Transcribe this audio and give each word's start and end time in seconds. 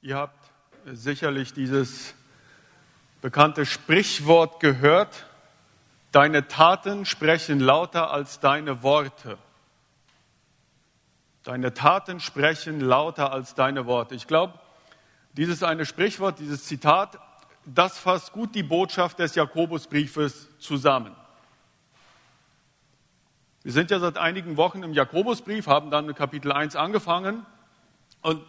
Ihr 0.00 0.16
habt 0.16 0.38
sicherlich 0.86 1.54
dieses 1.54 2.14
bekannte 3.20 3.66
Sprichwort 3.66 4.60
gehört, 4.60 5.26
deine 6.12 6.46
Taten 6.46 7.04
sprechen 7.04 7.58
lauter 7.58 8.12
als 8.12 8.38
deine 8.38 8.84
Worte. 8.84 9.38
Deine 11.42 11.74
Taten 11.74 12.20
sprechen 12.20 12.78
lauter 12.78 13.32
als 13.32 13.56
deine 13.56 13.86
Worte. 13.86 14.14
Ich 14.14 14.28
glaube, 14.28 14.54
dieses 15.32 15.64
eine 15.64 15.84
Sprichwort, 15.84 16.38
dieses 16.38 16.64
Zitat, 16.64 17.18
das 17.64 17.98
fasst 17.98 18.30
gut 18.30 18.54
die 18.54 18.62
Botschaft 18.62 19.18
des 19.18 19.34
Jakobusbriefes 19.34 20.46
zusammen. 20.60 21.16
Wir 23.64 23.72
sind 23.72 23.90
ja 23.90 23.98
seit 23.98 24.16
einigen 24.16 24.56
Wochen 24.56 24.84
im 24.84 24.92
Jakobusbrief, 24.92 25.66
haben 25.66 25.90
dann 25.90 26.06
mit 26.06 26.16
Kapitel 26.16 26.52
1 26.52 26.76
angefangen 26.76 27.44
und 28.22 28.44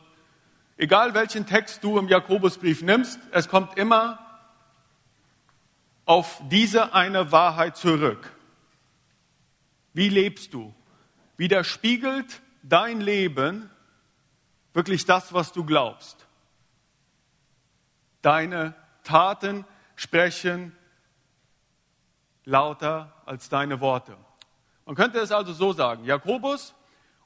Egal 0.80 1.14
welchen 1.14 1.46
Text 1.46 1.84
du 1.84 2.00
im 2.00 2.08
Jakobusbrief 2.08 2.82
nimmst, 2.82 3.20
es 3.32 3.50
kommt 3.50 3.78
immer 3.78 4.18
auf 6.06 6.42
diese 6.50 6.94
eine 6.94 7.34
Wahrheit 7.34 7.76
zurück. 7.76 8.32
Wie 9.92 10.08
lebst 10.08 10.54
du? 10.54 10.74
Widerspiegelt 11.36 12.42
dein 12.64 13.02
Leben 13.02 13.70
wirklich 14.74 15.04
das, 15.04 15.34
was 15.34 15.52
du 15.52 15.66
glaubst? 15.66 16.26
Deine 18.22 18.74
Taten 19.04 19.66
sprechen 19.98 20.74
lauter 22.46 23.14
als 23.26 23.50
deine 23.50 23.82
Worte. 23.82 24.16
Man 24.86 24.96
könnte 24.96 25.20
es 25.20 25.34
also 25.34 25.52
so 25.52 25.74
sagen. 25.74 26.06
Jakobus 26.06 26.74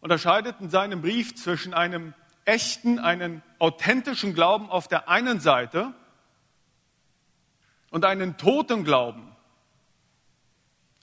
unterscheidet 0.02 0.56
in 0.60 0.72
seinem 0.72 1.04
Brief 1.04 1.36
zwischen 1.36 1.76
einem 1.76 2.16
echten, 2.46 3.00
einen 3.00 3.42
authentischen 3.60 4.34
Glauben 4.34 4.70
auf 4.70 4.88
der 4.88 5.10
einen 5.10 5.40
Seite 5.40 5.94
und 7.92 8.06
einen 8.06 8.38
toten 8.38 8.84
Glauben. 8.84 9.36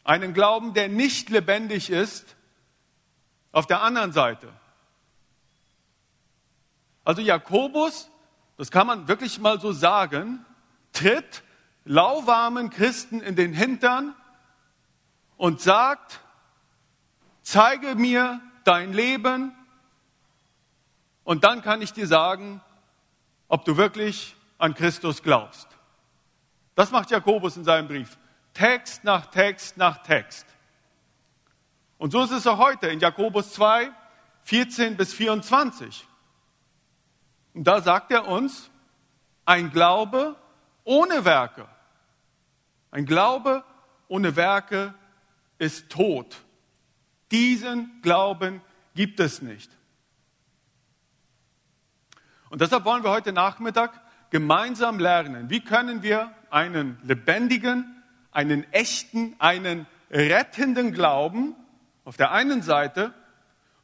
Einen 0.04 0.34
Glauben, 0.34 0.74
der 0.74 0.88
nicht 0.88 1.30
lebendig 1.30 1.90
ist, 1.90 2.36
auf 3.52 3.66
der 3.66 3.82
anderen 3.82 4.12
Seite. 4.12 4.52
Also 7.04 7.22
Jakobus, 7.22 8.10
das 8.56 8.70
kann 8.70 8.86
man 8.86 9.08
wirklich 9.08 9.40
mal 9.40 9.60
so 9.60 9.72
sagen, 9.72 10.44
tritt 10.92 11.42
lauwarmen 11.84 12.70
Christen 12.70 13.20
in 13.20 13.36
den 13.36 13.52
Hintern 13.52 14.14
und 15.36 15.60
sagt, 15.60 16.20
zeige 17.42 17.94
mir 17.94 18.40
dein 18.64 18.92
Leben, 18.92 19.54
und 21.24 21.44
dann 21.44 21.62
kann 21.62 21.82
ich 21.82 21.92
dir 21.92 22.06
sagen, 22.06 22.60
ob 23.48 23.64
du 23.64 23.76
wirklich 23.76 24.36
an 24.58 24.74
Christus 24.74 25.22
glaubst. 25.22 25.68
Das 26.74 26.90
macht 26.90 27.10
Jakobus 27.10 27.56
in 27.56 27.64
seinem 27.64 27.88
Brief. 27.88 28.16
Text 28.54 29.04
nach 29.04 29.26
Text 29.26 29.76
nach 29.76 30.02
Text. 30.02 30.46
Und 31.98 32.12
so 32.12 32.22
ist 32.22 32.30
es 32.30 32.46
auch 32.46 32.58
heute 32.58 32.88
in 32.88 33.00
Jakobus 33.00 33.52
2, 33.52 33.90
14 34.44 34.96
bis 34.96 35.12
24. 35.12 36.06
Und 37.54 37.64
da 37.64 37.82
sagt 37.82 38.10
er 38.10 38.26
uns, 38.26 38.70
ein 39.44 39.70
Glaube 39.70 40.36
ohne 40.84 41.24
Werke. 41.24 41.66
Ein 42.90 43.04
Glaube 43.04 43.64
ohne 44.08 44.36
Werke 44.36 44.94
ist 45.58 45.90
tot. 45.90 46.42
Diesen 47.30 48.00
Glauben 48.02 48.62
gibt 48.94 49.20
es 49.20 49.42
nicht. 49.42 49.70
Und 52.50 52.60
deshalb 52.60 52.84
wollen 52.84 53.04
wir 53.04 53.10
heute 53.10 53.32
Nachmittag 53.32 53.92
gemeinsam 54.30 54.98
lernen, 54.98 55.50
wie 55.50 55.60
können 55.60 56.02
wir 56.02 56.34
einen 56.50 56.98
lebendigen, 57.04 58.02
einen 58.32 58.70
echten, 58.72 59.36
einen 59.38 59.86
rettenden 60.10 60.92
Glauben 60.92 61.54
auf 62.04 62.16
der 62.16 62.32
einen 62.32 62.62
Seite 62.62 63.14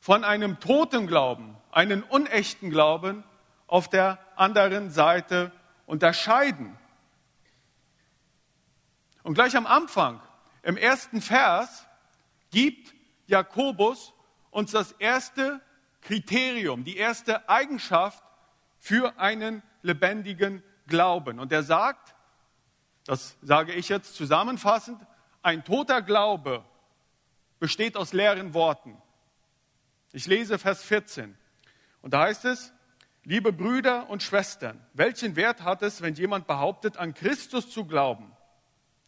von 0.01 0.25
einem 0.25 0.59
toten 0.59 1.07
Glauben, 1.07 1.57
einen 1.71 2.03
unechten 2.03 2.71
Glauben 2.71 3.23
auf 3.69 3.89
der 3.89 4.19
anderen 4.35 4.91
Seite 4.91 5.53
unterscheiden. 5.87 6.77
Und 9.23 9.35
gleich 9.35 9.57
am 9.57 9.67
Anfang, 9.67 10.21
im 10.65 10.77
ersten 10.77 11.21
Vers, 11.21 11.87
gibt 12.51 12.95
Jakobus 13.27 14.13
uns 14.51 14.73
das 14.73 14.91
erste 14.93 15.61
Kriterium, 16.01 16.83
die 16.83 16.97
erste 16.97 17.49
Eigenschaft 17.49 18.23
für 18.87 19.19
einen 19.19 19.65
lebendigen 19.83 20.63
Glauben. 20.87 21.41
Und 21.41 21.51
er 21.51 21.65
sagt, 21.65 22.15
das 23.05 23.37
sage 23.43 23.73
ich 23.73 23.89
jetzt 23.89 24.15
zusammenfassend, 24.15 25.05
ein 25.43 25.65
toter 25.65 26.03
Glaube 26.03 26.65
besteht 27.59 27.97
aus 27.97 28.13
leeren 28.13 28.55
Worten. 28.55 28.97
Ich 30.13 30.29
lese 30.29 30.57
Vers 30.57 30.85
14. 30.85 31.37
Und 32.01 32.15
da 32.15 32.21
heißt 32.23 32.45
es, 32.45 32.73
liebe 33.25 33.53
Brüder 33.53 34.09
und 34.09 34.23
Schwestern, 34.23 34.81
welchen 34.93 35.35
Wert 35.35 35.65
hat 35.65 35.83
es, 35.83 36.01
wenn 36.01 36.15
jemand 36.15 36.47
behauptet, 36.47 36.97
an 36.97 37.13
Christus 37.13 37.69
zu 37.69 37.87
glauben, 37.87 38.37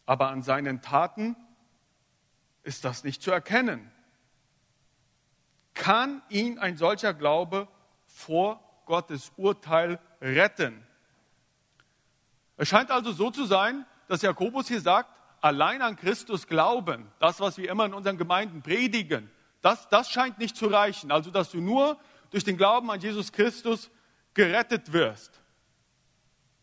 aber 0.05 0.27
an 0.27 0.41
seinen 0.41 0.81
Taten 0.81 1.37
ist 2.63 2.83
das 2.83 3.05
nicht 3.05 3.21
zu 3.21 3.31
erkennen? 3.31 3.89
Kann 5.73 6.21
ihn 6.27 6.59
ein 6.59 6.75
solcher 6.75 7.13
Glaube 7.13 7.69
vor 8.07 8.68
Gottes 8.89 9.31
Urteil 9.37 9.99
retten. 10.19 10.83
Es 12.57 12.67
scheint 12.67 12.89
also 12.89 13.11
so 13.11 13.29
zu 13.29 13.45
sein, 13.45 13.85
dass 14.07 14.23
Jakobus 14.23 14.67
hier 14.67 14.81
sagt, 14.81 15.09
allein 15.41 15.83
an 15.83 15.95
Christus 15.95 16.47
glauben, 16.47 17.09
das, 17.19 17.39
was 17.39 17.57
wir 17.59 17.69
immer 17.69 17.85
in 17.85 17.93
unseren 17.93 18.17
Gemeinden 18.17 18.63
predigen, 18.63 19.29
das, 19.61 19.87
das 19.89 20.09
scheint 20.09 20.39
nicht 20.39 20.57
zu 20.57 20.65
reichen. 20.65 21.11
Also, 21.11 21.29
dass 21.29 21.51
du 21.51 21.61
nur 21.61 21.99
durch 22.31 22.43
den 22.43 22.57
Glauben 22.57 22.89
an 22.89 22.99
Jesus 22.99 23.31
Christus 23.31 23.91
gerettet 24.33 24.91
wirst. 24.91 25.39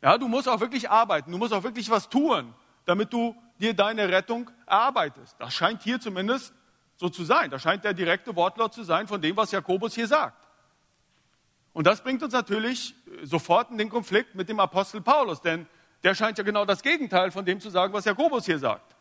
Ja, 0.03 0.19
du 0.19 0.27
musst 0.27 0.49
auch 0.49 0.61
wirklich 0.61 0.91
arbeiten, 0.91 1.31
du 1.31 1.39
musst 1.39 1.53
auch 1.53 1.63
wirklich 1.63 1.89
was 1.89 2.09
tun, 2.09 2.53
damit 2.87 3.13
du 3.13 3.37
dir 3.61 3.73
deine 3.73 4.09
Rettung 4.09 4.51
erarbeitest. 4.67 5.37
Das 5.39 5.55
scheint 5.55 5.83
hier 5.83 6.01
zumindest 6.01 6.53
so 6.97 7.09
zu 7.09 7.23
sein. 7.25 7.51
Das 7.51 7.63
scheint 7.63 7.85
der 7.85 7.95
direkte 7.95 8.35
Wortlaut 8.35 8.75
zu 8.75 8.83
sein 8.83 9.07
von 9.07 9.23
dem, 9.23 9.37
was 9.37 9.53
Jakobus 9.53 9.95
hier 9.95 10.09
sagt. 10.09 10.46
Und 11.77 11.87
das 11.87 12.03
bringt 12.03 12.23
uns 12.23 12.33
natürlich 12.33 12.95
sofort 13.23 13.71
in 13.71 13.77
den 13.77 13.91
Konflikt 13.91 14.35
mit 14.35 14.49
dem 14.49 14.61
Apostel 14.61 15.03
Paulus, 15.03 15.43
denn 15.43 15.67
der 16.05 16.15
scheint 16.15 16.39
ja 16.39 16.43
genau 16.43 16.65
das 16.65 16.83
Gegenteil 16.83 17.31
von 17.31 17.45
dem 17.45 17.61
zu 17.61 17.69
sagen, 17.69 17.93
was 17.93 18.07
Jakobus 18.07 18.47
hier 18.47 18.59
sagt. 18.59 18.97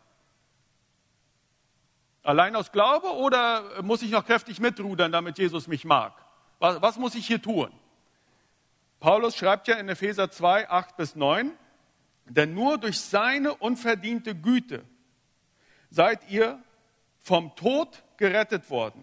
Allein 2.22 2.54
aus 2.54 2.72
Glaube 2.72 3.14
oder 3.14 3.82
muss 3.82 4.02
ich 4.02 4.10
noch 4.10 4.26
kräftig 4.26 4.60
mitrudern, 4.60 5.10
damit 5.10 5.38
Jesus 5.38 5.68
mich 5.68 5.86
mag? 5.86 6.12
Was, 6.58 6.82
was 6.82 6.98
muss 6.98 7.14
ich 7.14 7.26
hier 7.26 7.40
tun? 7.40 7.72
Paulus 9.00 9.36
schreibt 9.36 9.68
ja 9.68 9.76
in 9.76 9.88
Epheser 9.88 10.30
2, 10.30 10.68
8 10.68 10.98
bis 10.98 11.16
9, 11.16 11.52
denn 12.26 12.52
nur 12.52 12.76
durch 12.76 13.00
seine 13.00 13.54
unverdiente 13.54 14.34
Güte 14.34 14.84
seid 15.88 16.28
ihr 16.28 16.62
vom 17.22 17.56
Tod 17.56 18.02
gerettet 18.18 18.68
worden. 18.68 19.02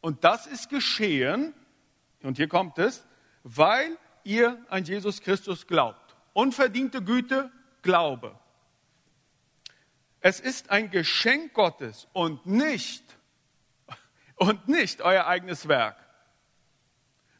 Und 0.00 0.22
das 0.22 0.46
ist 0.46 0.68
geschehen, 0.68 1.54
und 2.22 2.36
hier 2.36 2.48
kommt 2.48 2.78
es, 2.78 3.06
weil 3.42 3.96
ihr 4.24 4.64
an 4.68 4.84
Jesus 4.84 5.20
Christus 5.20 5.66
glaubt. 5.66 6.16
Unverdiente 6.32 7.02
Güte, 7.02 7.50
Glaube. 7.82 8.38
Es 10.20 10.38
ist 10.38 10.70
ein 10.70 10.90
Geschenk 10.90 11.52
Gottes 11.52 12.06
und 12.12 12.46
nicht, 12.46 13.04
und 14.36 14.68
nicht 14.68 15.02
euer 15.02 15.26
eigenes 15.26 15.66
Werk. 15.66 15.96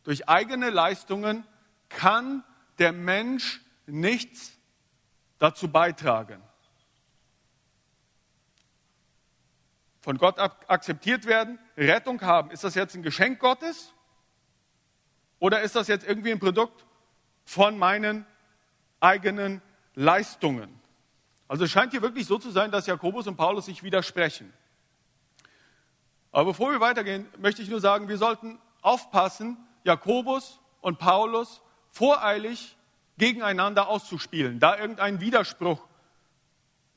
Durch 0.02 0.28
eigene 0.28 0.70
Leistungen 0.70 1.46
kann 1.88 2.42
der 2.78 2.92
Mensch 2.92 3.60
nichts 3.86 4.58
dazu 5.38 5.70
beitragen. 5.70 6.42
Von 10.00 10.18
Gott 10.18 10.40
akzeptiert 10.40 11.26
werden, 11.26 11.60
Rettung 11.76 12.20
haben. 12.22 12.50
Ist 12.50 12.64
das 12.64 12.74
jetzt 12.74 12.96
ein 12.96 13.04
Geschenk 13.04 13.38
Gottes? 13.38 13.94
Oder 15.42 15.62
ist 15.62 15.74
das 15.74 15.88
jetzt 15.88 16.06
irgendwie 16.06 16.30
ein 16.30 16.38
Produkt 16.38 16.84
von 17.44 17.76
meinen 17.76 18.24
eigenen 19.00 19.60
Leistungen? 19.96 20.80
Also 21.48 21.64
es 21.64 21.72
scheint 21.72 21.90
hier 21.90 22.00
wirklich 22.00 22.26
so 22.26 22.38
zu 22.38 22.52
sein, 22.52 22.70
dass 22.70 22.86
Jakobus 22.86 23.26
und 23.26 23.36
Paulus 23.36 23.66
sich 23.66 23.82
widersprechen. 23.82 24.52
Aber 26.30 26.52
bevor 26.52 26.70
wir 26.70 26.78
weitergehen, 26.78 27.26
möchte 27.38 27.60
ich 27.60 27.68
nur 27.68 27.80
sagen, 27.80 28.06
wir 28.06 28.18
sollten 28.18 28.60
aufpassen, 28.82 29.56
Jakobus 29.82 30.60
und 30.80 31.00
Paulus 31.00 31.60
voreilig 31.90 32.76
gegeneinander 33.18 33.88
auszuspielen, 33.88 34.60
da 34.60 34.78
irgendeinen 34.78 35.20
Widerspruch 35.20 35.84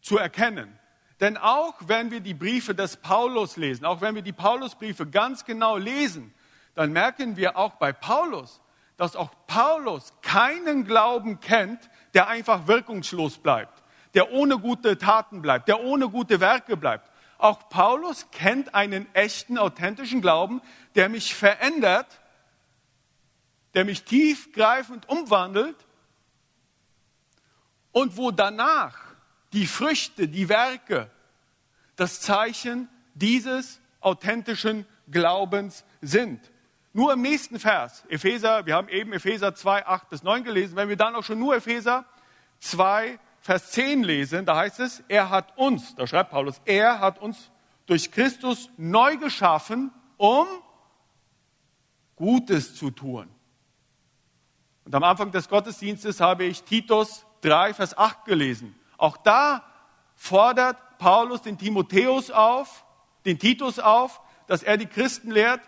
zu 0.01 0.19
erkennen. 0.19 0.77
Denn 1.19 1.37
auch 1.37 1.73
wenn 1.87 2.11
wir 2.11 2.19
die 2.19 2.35
Briefe 2.35 2.75
des 2.75 2.97
Paulus 2.97 3.57
lesen, 3.57 3.85
auch 3.85 4.01
wenn 4.01 4.13
wir 4.13 4.21
die 4.21 4.33
Paulusbriefe 4.33 5.07
ganz 5.07 5.45
genau 5.45 5.77
lesen, 5.77 6.31
dann 6.75 6.91
merken 6.91 7.37
wir 7.37 7.57
auch 7.57 7.75
bei 7.75 7.91
Paulus, 7.93 8.61
dass 8.97 9.15
auch 9.15 9.31
Paulus 9.47 10.13
keinen 10.21 10.85
Glauben 10.85 11.39
kennt, 11.39 11.89
der 12.13 12.27
einfach 12.27 12.67
wirkungslos 12.67 13.37
bleibt, 13.37 13.83
der 14.13 14.31
ohne 14.31 14.59
gute 14.59 14.97
Taten 14.97 15.41
bleibt, 15.41 15.67
der 15.67 15.81
ohne 15.81 16.09
gute 16.09 16.39
Werke 16.39 16.77
bleibt. 16.77 17.09
Auch 17.37 17.69
Paulus 17.69 18.29
kennt 18.31 18.73
einen 18.73 19.13
echten, 19.13 19.57
authentischen 19.57 20.21
Glauben, 20.21 20.61
der 20.95 21.09
mich 21.09 21.35
verändert, 21.35 22.21
der 23.73 23.83
mich 23.83 24.03
tiefgreifend 24.03 25.09
umwandelt 25.09 25.75
und 27.91 28.15
wo 28.15 28.31
danach 28.31 28.97
die 29.51 29.67
Früchte, 29.67 30.27
die 30.27 30.47
Werke, 30.47 31.09
das 31.97 32.21
Zeichen 32.21 32.89
dieses 33.13 33.79
authentischen 33.99 34.85
Glaubens 35.09 35.83
sind. 36.01 36.51
Nur 36.95 37.11
im 37.11 37.21
nächsten 37.21 37.59
Vers, 37.59 38.05
Epheser, 38.07 38.65
wir 38.65 38.73
haben 38.73 38.87
eben 38.87 39.11
Epheser 39.11 39.53
2, 39.53 39.85
8 39.85 40.07
bis 40.07 40.23
9 40.23 40.45
gelesen, 40.45 40.77
wenn 40.77 40.87
wir 40.87 40.95
dann 40.95 41.13
auch 41.13 41.25
schon 41.25 41.37
nur 41.37 41.53
Epheser 41.53 42.05
2, 42.59 43.19
Vers 43.41 43.71
10 43.73 44.01
lesen, 44.01 44.45
da 44.45 44.55
heißt 44.55 44.79
es, 44.79 45.03
er 45.09 45.29
hat 45.29 45.57
uns, 45.57 45.93
da 45.95 46.07
schreibt 46.07 46.31
Paulus, 46.31 46.61
er 46.63 47.01
hat 47.01 47.19
uns 47.19 47.51
durch 47.85 48.11
Christus 48.11 48.69
neu 48.77 49.17
geschaffen, 49.17 49.91
um 50.15 50.47
Gutes 52.15 52.77
zu 52.77 52.91
tun. 52.91 53.27
Und 54.85 54.95
am 54.95 55.03
Anfang 55.03 55.31
des 55.31 55.49
Gottesdienstes 55.49 56.21
habe 56.21 56.45
ich 56.45 56.63
Titus 56.63 57.25
3, 57.41 57.73
Vers 57.73 57.97
8 57.97 58.23
gelesen. 58.23 58.73
Auch 58.97 59.17
da 59.17 59.65
fordert 60.13 60.77
Paulus 60.97 61.41
den 61.41 61.57
Timotheus 61.57 62.31
auf, 62.31 62.85
den 63.25 63.37
Titus 63.37 63.79
auf, 63.79 64.21
dass 64.47 64.63
er 64.63 64.77
die 64.77 64.85
Christen 64.85 65.29
lehrt, 65.29 65.59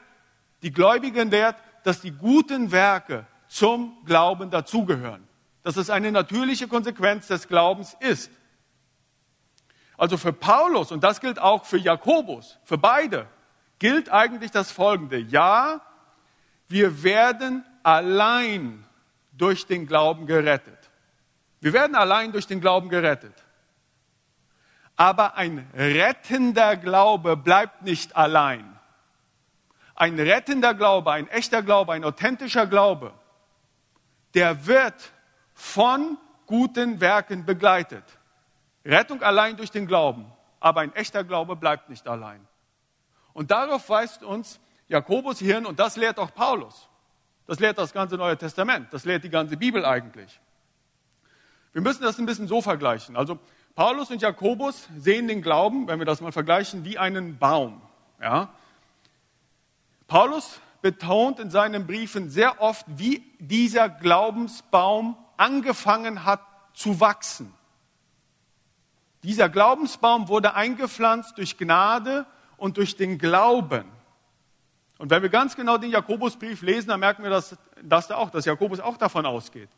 die 0.61 0.71
Gläubigen 0.71 1.29
lehrt, 1.29 1.55
dass 1.83 2.01
die 2.01 2.11
guten 2.11 2.71
Werke 2.71 3.25
zum 3.47 3.97
Glauben 4.05 4.49
dazugehören. 4.49 5.27
Dass 5.63 5.77
es 5.77 5.89
eine 5.89 6.11
natürliche 6.11 6.67
Konsequenz 6.67 7.27
des 7.27 7.47
Glaubens 7.47 7.95
ist. 7.99 8.31
Also 9.97 10.17
für 10.17 10.33
Paulus, 10.33 10.91
und 10.91 11.03
das 11.03 11.19
gilt 11.21 11.39
auch 11.39 11.65
für 11.65 11.77
Jakobus, 11.77 12.59
für 12.63 12.77
beide, 12.77 13.27
gilt 13.79 14.09
eigentlich 14.09 14.51
das 14.51 14.71
Folgende. 14.71 15.17
Ja, 15.17 15.81
wir 16.67 17.03
werden 17.03 17.65
allein 17.83 18.85
durch 19.31 19.65
den 19.65 19.87
Glauben 19.87 20.27
gerettet. 20.27 20.77
Wir 21.61 21.73
werden 21.73 21.95
allein 21.95 22.31
durch 22.31 22.47
den 22.47 22.61
Glauben 22.61 22.89
gerettet. 22.89 23.33
Aber 24.95 25.35
ein 25.35 25.67
rettender 25.75 26.75
Glaube 26.75 27.37
bleibt 27.37 27.83
nicht 27.83 28.15
allein 28.15 28.76
ein 29.97 30.19
rettender 30.19 30.75
Glaube, 30.75 31.11
ein 31.11 31.27
echter 31.27 31.63
Glaube, 31.63 31.93
ein 31.93 32.03
authentischer 32.03 32.67
Glaube, 32.67 33.13
der 34.35 34.67
wird 34.67 35.11
von 35.53 36.17
guten 36.45 37.01
Werken 37.01 37.45
begleitet. 37.45 38.03
Rettung 38.85 39.23
allein 39.23 39.57
durch 39.57 39.71
den 39.71 39.87
Glauben, 39.87 40.31
aber 40.59 40.81
ein 40.81 40.93
echter 40.93 41.23
Glaube 41.23 41.55
bleibt 41.55 41.89
nicht 41.89 42.07
allein. 42.07 42.47
Und 43.33 43.49
darauf 43.49 43.89
weist 43.89 44.23
uns 44.23 44.59
Jakobus 44.87 45.39
hin 45.39 45.65
und 45.65 45.79
das 45.79 45.97
lehrt 45.97 46.19
auch 46.19 46.33
Paulus. 46.33 46.87
Das 47.47 47.59
lehrt 47.59 47.79
das 47.79 47.91
ganze 47.91 48.17
Neue 48.17 48.37
Testament, 48.37 48.93
das 48.93 49.03
lehrt 49.03 49.23
die 49.23 49.29
ganze 49.29 49.57
Bibel 49.57 49.83
eigentlich. 49.83 50.39
Wir 51.73 51.81
müssen 51.81 52.03
das 52.03 52.19
ein 52.19 52.25
bisschen 52.27 52.47
so 52.47 52.61
vergleichen. 52.61 53.17
Also 53.17 53.39
Paulus 53.73 54.11
und 54.11 54.21
Jakobus 54.21 54.87
sehen 54.95 55.27
den 55.27 55.41
Glauben, 55.41 55.87
wenn 55.87 55.97
wir 55.97 56.05
das 56.05 56.21
mal 56.21 56.31
vergleichen, 56.31 56.85
wie 56.85 56.99
einen 56.99 57.39
Baum. 57.39 57.81
Ja? 58.21 58.53
Paulus 60.07 60.59
betont 60.81 61.39
in 61.39 61.49
seinen 61.49 61.85
Briefen 61.85 62.29
sehr 62.29 62.61
oft, 62.61 62.85
wie 62.87 63.23
dieser 63.39 63.89
Glaubensbaum 63.89 65.17
angefangen 65.35 66.23
hat 66.23 66.41
zu 66.73 66.99
wachsen. 66.99 67.53
Dieser 69.23 69.49
Glaubensbaum 69.49 70.27
wurde 70.27 70.53
eingepflanzt 70.53 71.37
durch 71.37 71.57
Gnade 71.57 72.25
und 72.55 72.77
durch 72.77 72.95
den 72.95 73.17
Glauben. 73.17 73.85
Und 74.97 75.09
wenn 75.09 75.21
wir 75.21 75.29
ganz 75.29 75.55
genau 75.55 75.77
den 75.77 75.91
Jakobusbrief 75.91 76.61
lesen, 76.61 76.89
dann 76.89 76.99
merken 76.99 77.23
wir, 77.23 77.29
dass, 77.29 77.57
dass 77.83 78.07
da 78.07 78.15
auch, 78.15 78.29
dass 78.29 78.45
Jakobus 78.45 78.79
auch 78.79 78.97
davon 78.97 79.25
ausgeht. 79.25 79.69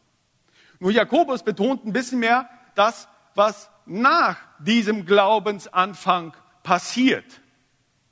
Nur 0.80 0.92
Jakobus 0.92 1.44
betont 1.44 1.86
ein 1.86 1.94
bisschen 1.94 2.20
mehr 2.20 2.50
das, 2.76 3.08
was 3.36 3.70
nach 3.86 4.38
diesem 4.60 5.06
Glaubensanfang 5.06 6.34
passiert. 6.64 7.42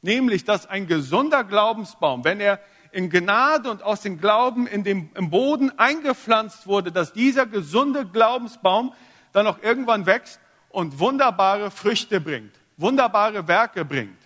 Nämlich, 0.07 0.45
dass 0.45 0.65
ein 0.65 0.87
gesunder 0.87 1.43
Glaubensbaum, 1.43 2.23
wenn 2.23 2.39
er 2.39 2.61
in 2.93 3.09
Gnade 3.09 3.69
und 3.69 3.83
aus 3.83 3.99
dem 3.99 4.21
Glauben 4.21 4.65
in 4.65 4.85
dem, 4.85 5.09
im 5.15 5.29
Boden 5.29 5.77
eingepflanzt 5.77 6.65
wurde, 6.65 6.93
dass 6.93 7.11
dieser 7.11 7.45
gesunde 7.45 8.05
Glaubensbaum 8.05 8.93
dann 9.33 9.47
auch 9.47 9.61
irgendwann 9.61 10.05
wächst 10.05 10.39
und 10.69 10.99
wunderbare 10.99 11.71
Früchte 11.71 12.21
bringt, 12.21 12.53
wunderbare 12.77 13.49
Werke 13.49 13.83
bringt. 13.83 14.17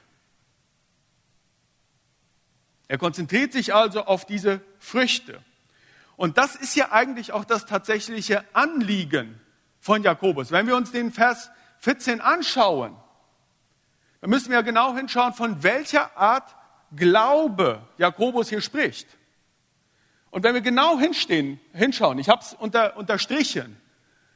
Er 2.87 2.99
konzentriert 2.99 3.51
sich 3.51 3.73
also 3.73 4.03
auf 4.03 4.25
diese 4.25 4.61
Früchte. 4.77 5.41
Und 6.15 6.37
das 6.37 6.55
ist 6.55 6.75
ja 6.75 6.91
eigentlich 6.91 7.31
auch 7.31 7.43
das 7.43 7.65
tatsächliche 7.65 8.45
Anliegen 8.53 9.41
von 9.79 10.03
Jakobus. 10.03 10.51
Wenn 10.51 10.67
wir 10.67 10.75
uns 10.75 10.91
den 10.91 11.11
Vers 11.11 11.49
14 11.79 12.21
anschauen, 12.21 12.95
da 14.21 14.27
müssen 14.27 14.51
wir 14.51 14.63
genau 14.63 14.95
hinschauen, 14.95 15.33
von 15.33 15.63
welcher 15.63 16.15
Art 16.17 16.55
Glaube 16.95 17.81
Jakobus 17.97 18.49
hier 18.49 18.61
spricht. 18.61 19.07
Und 20.29 20.43
wenn 20.43 20.53
wir 20.53 20.61
genau 20.61 20.97
hinstehen, 20.99 21.59
hinschauen, 21.73 22.19
ich 22.19 22.29
habe 22.29 22.41
es 22.41 22.53
unter, 22.53 22.95
unterstrichen, 22.95 23.77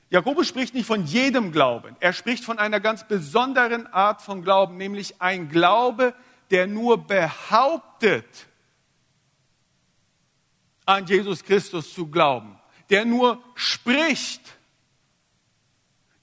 Jakobus 0.09 0.47
spricht 0.47 0.73
nicht 0.73 0.85
von 0.85 1.05
jedem 1.05 1.51
Glauben, 1.51 1.95
er 1.99 2.13
spricht 2.13 2.43
von 2.43 2.59
einer 2.59 2.79
ganz 2.79 3.07
besonderen 3.07 3.87
Art 3.87 4.21
von 4.21 4.43
Glauben, 4.43 4.77
nämlich 4.77 5.21
ein 5.21 5.49
Glaube, 5.49 6.13
der 6.51 6.67
nur 6.67 7.05
behauptet, 7.05 8.47
an 10.85 11.05
Jesus 11.05 11.43
Christus 11.43 11.93
zu 11.93 12.07
glauben, 12.07 12.59
der 12.89 13.05
nur 13.05 13.41
spricht, 13.55 14.54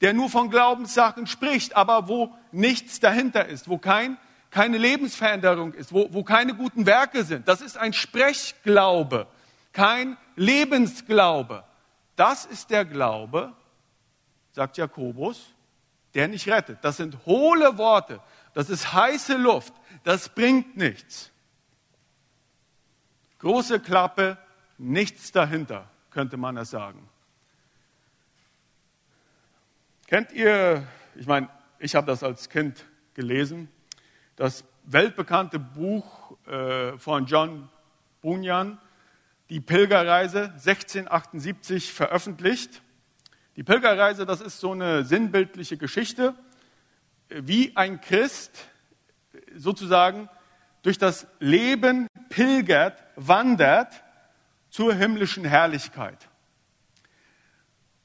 der 0.02 0.12
nur 0.12 0.28
von 0.28 0.50
Glaubenssachen 0.50 1.28
spricht, 1.28 1.76
aber 1.76 2.08
wo 2.08 2.34
nichts 2.50 2.98
dahinter 2.98 3.46
ist, 3.46 3.68
wo 3.68 3.78
kein, 3.78 4.18
keine 4.50 4.76
Lebensveränderung 4.76 5.72
ist, 5.74 5.92
wo, 5.92 6.12
wo 6.12 6.24
keine 6.24 6.54
guten 6.54 6.86
Werke 6.86 7.22
sind. 7.22 7.46
Das 7.46 7.60
ist 7.60 7.78
ein 7.78 7.92
Sprechglaube, 7.92 9.28
kein 9.72 10.16
Lebensglaube. 10.34 11.62
Das 12.16 12.44
ist 12.44 12.68
der 12.70 12.84
Glaube, 12.84 13.52
sagt 14.50 14.76
Jakobus, 14.76 15.54
der 16.14 16.26
nicht 16.26 16.48
rettet. 16.48 16.78
Das 16.82 16.96
sind 16.96 17.24
hohle 17.24 17.78
Worte, 17.78 18.20
das 18.54 18.70
ist 18.70 18.92
heiße 18.92 19.36
Luft, 19.36 19.72
das 20.02 20.28
bringt 20.28 20.76
nichts. 20.76 21.30
Große 23.38 23.78
Klappe, 23.78 24.36
nichts 24.78 25.30
dahinter, 25.30 25.88
könnte 26.10 26.36
man 26.36 26.56
es 26.56 26.70
sagen. 26.70 27.08
Kennt 30.12 30.30
ihr, 30.32 30.86
ich 31.14 31.26
meine, 31.26 31.48
ich 31.78 31.94
habe 31.94 32.06
das 32.06 32.22
als 32.22 32.50
Kind 32.50 32.84
gelesen, 33.14 33.70
das 34.36 34.62
weltbekannte 34.84 35.58
Buch 35.58 36.36
äh, 36.46 36.98
von 36.98 37.24
John 37.24 37.70
Bunyan, 38.20 38.78
Die 39.48 39.60
Pilgerreise 39.60 40.50
1678 40.50 41.94
veröffentlicht. 41.94 42.82
Die 43.56 43.62
Pilgerreise, 43.62 44.26
das 44.26 44.42
ist 44.42 44.60
so 44.60 44.72
eine 44.72 45.02
sinnbildliche 45.06 45.78
Geschichte, 45.78 46.34
wie 47.30 47.74
ein 47.74 47.98
Christ 48.02 48.66
sozusagen 49.56 50.28
durch 50.82 50.98
das 50.98 51.26
Leben 51.38 52.06
pilgert, 52.28 53.02
wandert 53.16 54.04
zur 54.68 54.92
himmlischen 54.92 55.46
Herrlichkeit. 55.46 56.28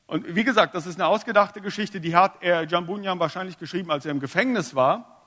Und 0.08 0.36
wie 0.36 0.46
gesagt, 0.46 0.74
das 0.74 0.88
ist 0.88 0.96
eine 0.96 1.08
ausgedachte 1.08 1.60
Geschichte, 1.60 2.00
die 2.00 2.16
hat 2.16 2.38
er 2.40 2.64
John 2.64 2.86
Bunyan 2.86 3.20
wahrscheinlich 3.20 3.58
geschrieben, 3.58 3.92
als 3.92 4.06
er 4.06 4.12
im 4.12 4.22
Gefängnis 4.22 4.74
war. 4.74 5.26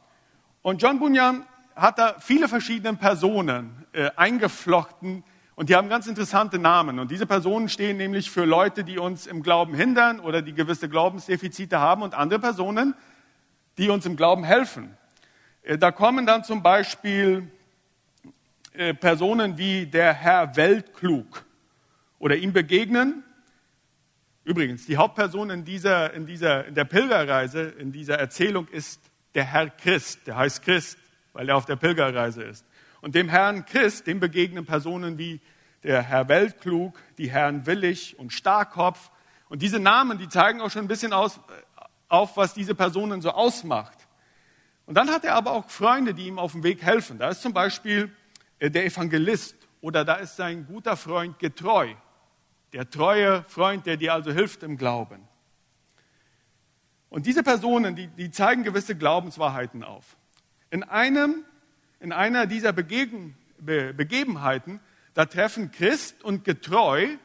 Und 0.62 0.80
John 0.80 0.98
Bunyan 0.98 1.44
hat 1.76 1.98
da 1.98 2.16
viele 2.18 2.48
verschiedene 2.48 2.96
Personen 2.96 3.84
äh, 3.92 4.10
eingeflochten 4.16 5.22
und 5.54 5.68
die 5.68 5.76
haben 5.76 5.90
ganz 5.90 6.06
interessante 6.06 6.58
Namen. 6.58 6.98
Und 6.98 7.10
diese 7.10 7.26
Personen 7.26 7.68
stehen 7.68 7.98
nämlich 7.98 8.30
für 8.30 8.46
Leute, 8.46 8.82
die 8.82 8.98
uns 8.98 9.26
im 9.26 9.42
Glauben 9.42 9.74
hindern 9.74 10.18
oder 10.18 10.40
die 10.40 10.54
gewisse 10.54 10.88
Glaubensdefizite 10.88 11.78
haben 11.78 12.00
und 12.00 12.14
andere 12.14 12.40
Personen, 12.40 12.94
die 13.76 13.90
uns 13.90 14.06
im 14.06 14.16
Glauben 14.16 14.44
helfen. 14.44 14.96
Äh, 15.62 15.76
da 15.76 15.92
kommen 15.92 16.24
dann 16.24 16.42
zum 16.42 16.62
Beispiel 16.62 17.50
äh, 18.72 18.94
Personen 18.94 19.58
wie 19.58 19.84
der 19.84 20.14
Herr 20.14 20.56
Weltklug 20.56 21.44
oder 22.18 22.36
ihm 22.36 22.54
begegnen 22.54 23.24
Übrigens, 24.50 24.84
die 24.84 24.96
Hauptperson 24.96 25.48
in, 25.50 25.64
dieser, 25.64 26.12
in, 26.12 26.26
dieser, 26.26 26.66
in 26.66 26.74
der 26.74 26.84
Pilgerreise, 26.84 27.60
in 27.78 27.92
dieser 27.92 28.18
Erzählung 28.18 28.66
ist 28.66 29.00
der 29.36 29.44
Herr 29.44 29.70
Christ. 29.70 30.26
Der 30.26 30.34
heißt 30.34 30.64
Christ, 30.64 30.98
weil 31.32 31.48
er 31.48 31.54
auf 31.54 31.66
der 31.66 31.76
Pilgerreise 31.76 32.42
ist. 32.42 32.66
Und 33.00 33.14
dem 33.14 33.28
Herrn 33.28 33.64
Christ, 33.64 34.08
dem 34.08 34.18
begegnen 34.18 34.66
Personen 34.66 35.18
wie 35.18 35.40
der 35.84 36.02
Herr 36.02 36.26
Weltklug, 36.26 36.98
die 37.16 37.30
Herren 37.30 37.64
Willig 37.64 38.18
und 38.18 38.32
Starkopf. 38.32 39.12
Und 39.48 39.62
diese 39.62 39.78
Namen, 39.78 40.18
die 40.18 40.28
zeigen 40.28 40.60
auch 40.62 40.70
schon 40.72 40.82
ein 40.82 40.88
bisschen 40.88 41.12
aus, 41.12 41.36
äh, 41.36 41.40
auf, 42.08 42.36
was 42.36 42.52
diese 42.52 42.74
Personen 42.74 43.22
so 43.22 43.30
ausmacht. 43.30 43.98
Und 44.84 44.96
dann 44.96 45.10
hat 45.10 45.24
er 45.24 45.36
aber 45.36 45.52
auch 45.52 45.70
Freunde, 45.70 46.12
die 46.12 46.26
ihm 46.26 46.40
auf 46.40 46.50
dem 46.50 46.64
Weg 46.64 46.82
helfen. 46.82 47.18
Da 47.18 47.28
ist 47.28 47.42
zum 47.42 47.52
Beispiel 47.52 48.12
äh, 48.58 48.68
der 48.68 48.84
Evangelist 48.84 49.54
oder 49.80 50.04
da 50.04 50.14
ist 50.14 50.34
sein 50.34 50.66
guter 50.66 50.96
Freund 50.96 51.38
getreu. 51.38 51.94
Der 52.72 52.88
treue 52.88 53.44
Freund, 53.48 53.86
der 53.86 53.96
dir 53.96 54.14
also 54.14 54.32
hilft 54.32 54.62
im 54.62 54.76
Glauben. 54.76 55.26
Und 57.08 57.26
diese 57.26 57.42
Personen, 57.42 57.96
die, 57.96 58.06
die 58.06 58.30
zeigen 58.30 58.62
gewisse 58.62 58.94
Glaubenswahrheiten 58.94 59.82
auf. 59.82 60.16
In, 60.70 60.84
einem, 60.84 61.44
in 61.98 62.12
einer 62.12 62.46
dieser 62.46 62.72
Begegen, 62.72 63.36
Be, 63.58 63.92
Begebenheiten, 63.92 64.80
da 65.14 65.26
treffen 65.26 65.72
Christ 65.72 66.22
und 66.22 66.44
Getreu 66.44 67.16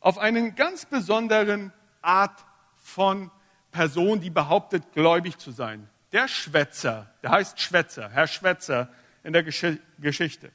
auf 0.00 0.18
einen 0.18 0.54
ganz 0.54 0.84
besonderen 0.84 1.72
Art 2.02 2.44
von 2.76 3.30
Person, 3.70 4.20
die 4.20 4.30
behauptet, 4.30 4.92
gläubig 4.92 5.38
zu 5.38 5.50
sein. 5.50 5.88
Der 6.12 6.28
Schwätzer, 6.28 7.12
der 7.22 7.30
heißt 7.30 7.60
Schwätzer, 7.60 8.10
Herr 8.10 8.26
Schwätzer 8.26 8.90
in 9.22 9.32
der 9.32 9.42
Gesch 9.42 9.64
Geschichte. 9.98 10.50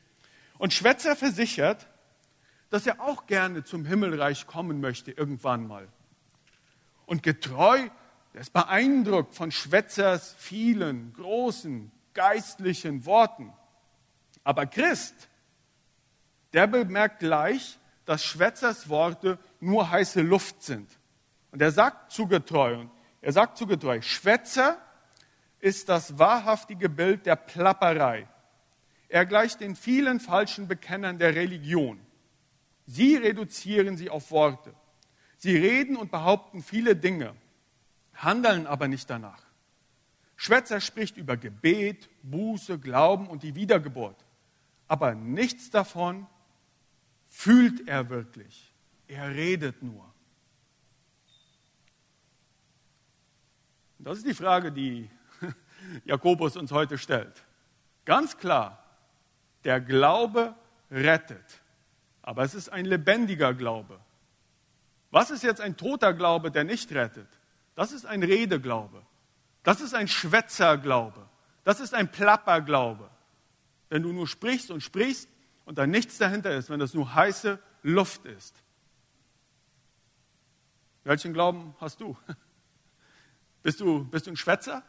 Und 0.57 0.73
Schwätzer 0.73 1.15
versichert, 1.15 1.87
dass 2.69 2.87
er 2.87 3.01
auch 3.01 3.25
gerne 3.25 3.63
zum 3.63 3.85
Himmelreich 3.85 4.47
kommen 4.47 4.81
möchte, 4.81 5.11
irgendwann 5.11 5.67
mal. 5.67 5.87
Und 7.05 7.23
getreu, 7.23 7.89
der 8.33 8.41
ist 8.41 8.53
beeindruckt 8.53 9.33
von 9.35 9.51
Schwätzers 9.51 10.35
vielen 10.37 11.13
großen 11.13 11.91
geistlichen 12.13 13.05
Worten. 13.05 13.53
Aber 14.43 14.65
Christ, 14.65 15.29
der 16.53 16.67
bemerkt 16.67 17.19
gleich, 17.19 17.77
dass 18.05 18.23
Schwätzers 18.23 18.89
Worte 18.89 19.39
nur 19.59 19.89
heiße 19.89 20.21
Luft 20.21 20.63
sind. 20.63 20.89
Und 21.51 21.61
er 21.61 21.71
sagt 21.71 22.11
zu 22.11 22.27
getreu, 22.27 22.85
er 23.21 23.31
sagt 23.31 23.57
zu 23.57 23.65
getreu, 23.65 24.01
Schwätzer 24.01 24.77
ist 25.59 25.89
das 25.89 26.19
wahrhaftige 26.19 26.89
Bild 26.89 27.25
der 27.25 27.35
Plapperei. 27.35 28.27
Er 29.09 29.25
gleicht 29.25 29.61
den 29.61 29.75
vielen 29.75 30.19
falschen 30.19 30.67
Bekennern 30.67 31.17
der 31.17 31.35
Religion. 31.35 31.99
Sie 32.85 33.15
reduzieren 33.15 33.97
sie 33.97 34.09
auf 34.09 34.31
Worte. 34.31 34.73
Sie 35.37 35.55
reden 35.55 35.97
und 35.97 36.11
behaupten 36.11 36.63
viele 36.63 36.95
Dinge, 36.95 37.35
handeln 38.13 38.67
aber 38.67 38.87
nicht 38.87 39.09
danach. 39.09 39.43
Schwätzer 40.35 40.81
spricht 40.81 41.17
über 41.17 41.37
Gebet, 41.37 42.09
Buße, 42.23 42.79
Glauben 42.79 43.27
und 43.27 43.43
die 43.43 43.55
Wiedergeburt. 43.55 44.25
Aber 44.87 45.15
nichts 45.15 45.69
davon 45.69 46.27
fühlt 47.29 47.87
er 47.87 48.09
wirklich. 48.09 48.73
Er 49.07 49.29
redet 49.29 49.81
nur. 49.81 50.13
Das 53.99 54.17
ist 54.17 54.27
die 54.27 54.33
Frage, 54.33 54.71
die 54.71 55.09
Jakobus 56.05 56.57
uns 56.57 56.71
heute 56.71 56.97
stellt. 56.97 57.43
Ganz 58.03 58.37
klar, 58.37 58.83
der 59.63 59.81
Glaube 59.81 60.53
rettet, 60.91 61.61
aber 62.25 62.41
es 62.41 62.55
ist 62.55 62.69
ein 62.69 62.85
lebendiger 62.85 63.53
Glaube. 63.53 63.99
Was 65.11 65.29
ist 65.29 65.43
jetzt 65.43 65.61
ein 65.61 65.77
toter 65.77 66.11
Glaube, 66.11 66.49
der 66.49 66.63
nicht 66.63 66.91
rettet? 66.91 67.27
Das 67.75 67.91
ist 67.91 68.07
ein 68.07 68.23
Redeglaube. 68.23 69.05
Das 69.61 69.79
ist 69.79 69.93
ein 69.93 70.07
Schwätzerglaube. 70.07 71.23
Das 71.63 71.79
ist 71.79 71.93
ein 71.93 72.11
Plapperglaube. 72.11 73.07
Wenn 73.89 74.01
du 74.01 74.11
nur 74.11 74.27
sprichst 74.27 74.71
und 74.71 74.81
sprichst 74.81 75.29
und 75.65 75.77
da 75.77 75.85
nichts 75.85 76.17
dahinter 76.17 76.55
ist, 76.55 76.71
wenn 76.71 76.79
das 76.79 76.95
nur 76.95 77.13
heiße 77.13 77.59
Luft 77.83 78.25
ist. 78.25 78.55
Welchen 81.03 81.31
Glauben 81.31 81.75
hast 81.79 82.01
du? 82.01 82.17
Bist 83.61 83.79
du, 83.79 84.03
bist 84.05 84.27
du 84.27 84.31
ein 84.31 84.37
Schwätzer? 84.37 84.83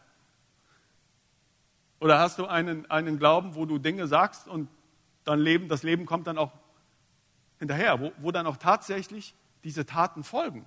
Oder 1.99 2.19
hast 2.19 2.39
du 2.39 2.47
einen, 2.47 2.91
einen 2.91 3.19
Glauben, 3.19 3.55
wo 3.55 3.65
du 3.65 3.79
Dinge 3.79 4.07
sagst 4.07 4.49
und 4.49 4.69
dann 5.25 5.41
Leben, 5.41 5.69
das 5.69 5.83
Leben 5.83 6.05
kommt 6.05 6.27
dann 6.27 6.37
auch 6.37 6.53
hinterher, 7.59 8.01
wo, 8.01 8.13
wo 8.19 8.31
dann 8.31 8.47
auch 8.47 8.57
tatsächlich 8.57 9.35
diese 9.65 9.87
Taten 9.87 10.25
folgen? 10.25 10.65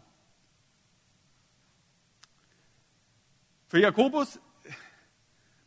Für 3.67 3.79
Jakobus 3.79 4.39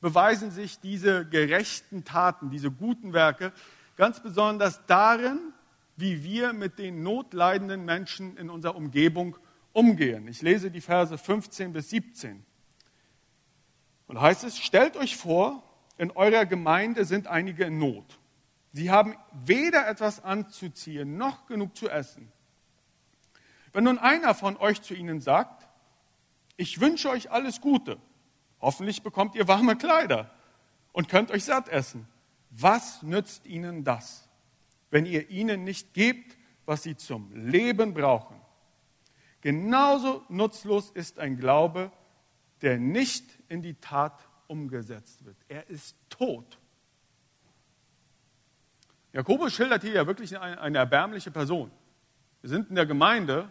beweisen 0.01 0.51
sich 0.51 0.81
diese 0.81 1.25
gerechten 1.27 2.05
Taten, 2.05 2.51
diese 2.51 2.71
guten 2.71 3.13
Werke 3.13 3.53
ganz 3.97 4.21
besonders 4.21 4.85
darin, 4.87 5.53
wie 5.97 6.25
wir 6.25 6.53
mit 6.53 6.79
den 6.79 7.03
notleidenden 7.03 7.85
Menschen 7.85 8.37
in 8.37 8.51
unserer 8.51 8.75
Umgebung 8.75 9.37
umgehen. 9.73 10.27
Ich 10.27 10.43
lese 10.43 10.71
die 10.71 10.81
Verse 10.81 11.17
15 11.17 11.73
bis 11.73 11.91
17. 11.91 12.45
Und 14.09 14.21
heißt 14.21 14.45
es, 14.45 14.59
stellt 14.59 14.97
euch 14.97 15.17
vor, 15.17 15.63
in 15.97 16.11
eurer 16.11 16.47
Gemeinde 16.47 17.05
sind 17.05 17.29
einige 17.29 17.65
in 17.65 17.79
Not. 17.79 18.19
Sie 18.73 18.91
haben 18.91 19.17
weder 19.33 19.87
etwas 19.87 20.25
anzuziehen 20.25 21.17
noch 21.17 21.47
genug 21.47 21.77
zu 21.77 21.91
essen. 21.91 22.33
Wenn 23.73 23.85
nun 23.85 23.99
einer 23.99 24.35
von 24.35 24.57
euch 24.57 24.83
zu 24.83 24.95
ihnen 24.95 25.21
sagt, 25.21 25.69
ich 26.57 26.81
wünsche 26.81 27.11
euch 27.11 27.31
alles 27.31 27.61
Gute, 27.61 27.99
hoffentlich 28.61 29.03
bekommt 29.03 29.35
ihr 29.35 29.49
warme 29.49 29.77
Kleider 29.77 30.31
und 30.93 31.09
könnt 31.09 31.31
euch 31.31 31.45
satt 31.45 31.69
essen, 31.69 32.07
was 32.51 33.03
nützt 33.03 33.47
ihnen 33.47 33.85
das, 33.85 34.29
wenn 34.91 35.07
ihr 35.07 35.31
ihnen 35.31 35.65
nicht 35.65 35.95
gebt, 35.95 36.37
was 36.65 36.83
sie 36.83 36.97
zum 36.97 37.35
Leben 37.35 37.95
brauchen? 37.95 38.37
Genauso 39.41 40.25
nutzlos 40.29 40.91
ist 40.91 41.19
ein 41.19 41.37
Glaube, 41.37 41.91
der 42.61 42.79
nicht 42.79 43.25
in 43.49 43.61
die 43.61 43.75
Tat 43.75 44.29
umgesetzt 44.47 45.25
wird. 45.25 45.37
Er 45.49 45.69
ist 45.69 45.97
tot. 46.09 46.59
Jakobus 49.13 49.53
schildert 49.53 49.83
hier 49.83 49.93
ja 49.93 50.07
wirklich 50.07 50.39
eine, 50.39 50.61
eine 50.61 50.79
erbärmliche 50.79 51.31
Person. 51.31 51.71
Wir 52.41 52.51
sind 52.51 52.71
in 52.71 52.75
der 52.75 52.87
Gemeinde, 52.87 53.51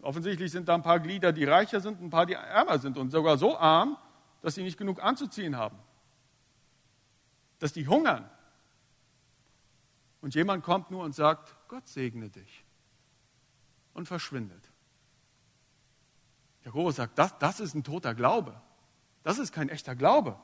offensichtlich 0.00 0.50
sind 0.50 0.68
da 0.68 0.74
ein 0.74 0.82
paar 0.82 1.00
Glieder, 1.00 1.32
die 1.32 1.44
reicher 1.44 1.80
sind, 1.80 2.00
ein 2.00 2.10
paar, 2.10 2.26
die 2.26 2.34
ärmer 2.34 2.78
sind 2.78 2.96
und 2.96 3.10
sogar 3.10 3.36
so 3.36 3.56
arm, 3.58 3.96
dass 4.40 4.54
sie 4.54 4.62
nicht 4.62 4.78
genug 4.78 5.02
anzuziehen 5.02 5.56
haben. 5.56 5.78
Dass 7.58 7.72
die 7.72 7.86
hungern. 7.86 8.28
Und 10.20 10.34
jemand 10.34 10.64
kommt 10.64 10.90
nur 10.90 11.04
und 11.04 11.14
sagt, 11.14 11.54
Gott 11.68 11.86
segne 11.86 12.30
dich. 12.30 12.64
Und 13.94 14.06
verschwindet. 14.06 14.70
Jakobus 16.64 16.96
sagt, 16.96 17.18
das, 17.18 17.38
das 17.38 17.60
ist 17.60 17.74
ein 17.74 17.84
toter 17.84 18.14
Glaube. 18.14 18.60
Das 19.22 19.38
ist 19.38 19.52
kein 19.52 19.68
echter 19.68 19.94
Glaube. 19.94 20.38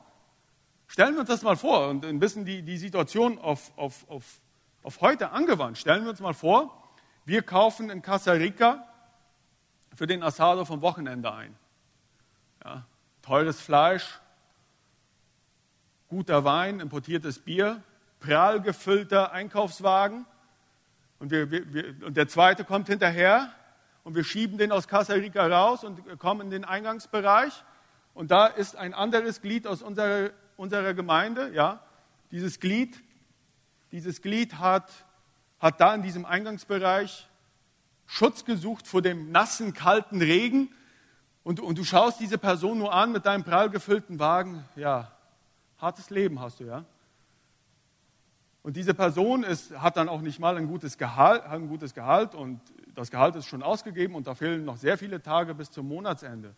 Stellen 0.87 1.13
wir 1.13 1.21
uns 1.21 1.29
das 1.29 1.41
mal 1.41 1.55
vor 1.55 1.89
und 1.89 2.05
ein 2.05 2.19
bisschen 2.19 2.45
die, 2.45 2.61
die 2.61 2.77
Situation 2.77 3.37
auf, 3.37 3.77
auf, 3.77 4.09
auf, 4.09 4.41
auf 4.83 5.01
heute 5.01 5.31
angewandt. 5.31 5.77
Stellen 5.77 6.03
wir 6.03 6.11
uns 6.11 6.19
mal 6.19 6.33
vor, 6.33 6.91
wir 7.25 7.41
kaufen 7.41 7.89
in 7.89 8.01
Costa 8.01 8.31
Rica 8.31 8.85
für 9.95 10.07
den 10.07 10.23
Asado 10.23 10.65
vom 10.65 10.81
Wochenende 10.81 11.31
ein. 11.33 11.55
Ja, 12.63 12.85
teures 13.21 13.61
Fleisch, 13.61 14.19
guter 16.07 16.43
Wein, 16.43 16.79
importiertes 16.79 17.39
Bier, 17.39 17.83
prall 18.19 18.61
gefüllter 18.61 19.31
Einkaufswagen. 19.31 20.25
Und, 21.19 21.31
wir, 21.31 21.51
wir, 21.51 21.95
und 22.05 22.17
der 22.17 22.27
zweite 22.27 22.63
kommt 22.63 22.87
hinterher 22.87 23.53
und 24.03 24.15
wir 24.15 24.23
schieben 24.23 24.57
den 24.57 24.71
aus 24.71 24.87
Costa 24.87 25.13
Rica 25.13 25.45
raus 25.45 25.83
und 25.83 26.17
kommen 26.17 26.41
in 26.41 26.49
den 26.49 26.65
Eingangsbereich. 26.65 27.63
Und 28.13 28.31
da 28.31 28.47
ist 28.47 28.75
ein 28.75 28.93
anderes 28.93 29.41
Glied 29.41 29.67
aus 29.67 29.81
unserer, 29.81 30.31
unserer 30.57 30.93
Gemeinde. 30.93 31.51
Ja. 31.53 31.81
Dieses 32.31 32.59
Glied, 32.59 33.01
dieses 33.91 34.21
Glied 34.21 34.55
hat, 34.55 34.91
hat 35.59 35.81
da 35.81 35.93
in 35.95 36.01
diesem 36.01 36.25
Eingangsbereich 36.25 37.27
Schutz 38.05 38.45
gesucht 38.45 38.87
vor 38.87 39.01
dem 39.01 39.31
nassen, 39.31 39.73
kalten 39.73 40.21
Regen. 40.21 40.69
Und, 41.43 41.59
und 41.59 41.77
du 41.77 41.83
schaust 41.83 42.19
diese 42.19 42.37
Person 42.37 42.79
nur 42.79 42.93
an 42.93 43.11
mit 43.11 43.25
deinem 43.25 43.43
prall 43.43 43.69
gefüllten 43.69 44.19
Wagen. 44.19 44.65
Ja, 44.75 45.11
hartes 45.77 46.09
Leben 46.09 46.39
hast 46.39 46.59
du, 46.59 46.65
ja. 46.65 46.85
Und 48.61 48.75
diese 48.75 48.93
Person 48.93 49.43
ist, 49.43 49.71
hat 49.79 49.95
dann 49.95 50.09
auch 50.09 50.21
nicht 50.21 50.39
mal 50.39 50.57
ein 50.57 50.67
gutes, 50.67 50.97
Gehalt, 50.97 51.43
ein 51.43 51.67
gutes 51.67 51.93
Gehalt 51.93 52.35
und 52.35 52.59
das 52.93 53.09
Gehalt 53.09 53.35
ist 53.35 53.45
schon 53.45 53.63
ausgegeben 53.63 54.15
und 54.15 54.27
da 54.27 54.35
fehlen 54.35 54.65
noch 54.65 54.77
sehr 54.77 54.97
viele 54.97 55.21
Tage 55.21 55.55
bis 55.55 55.71
zum 55.71 55.87
Monatsende. 55.87 56.53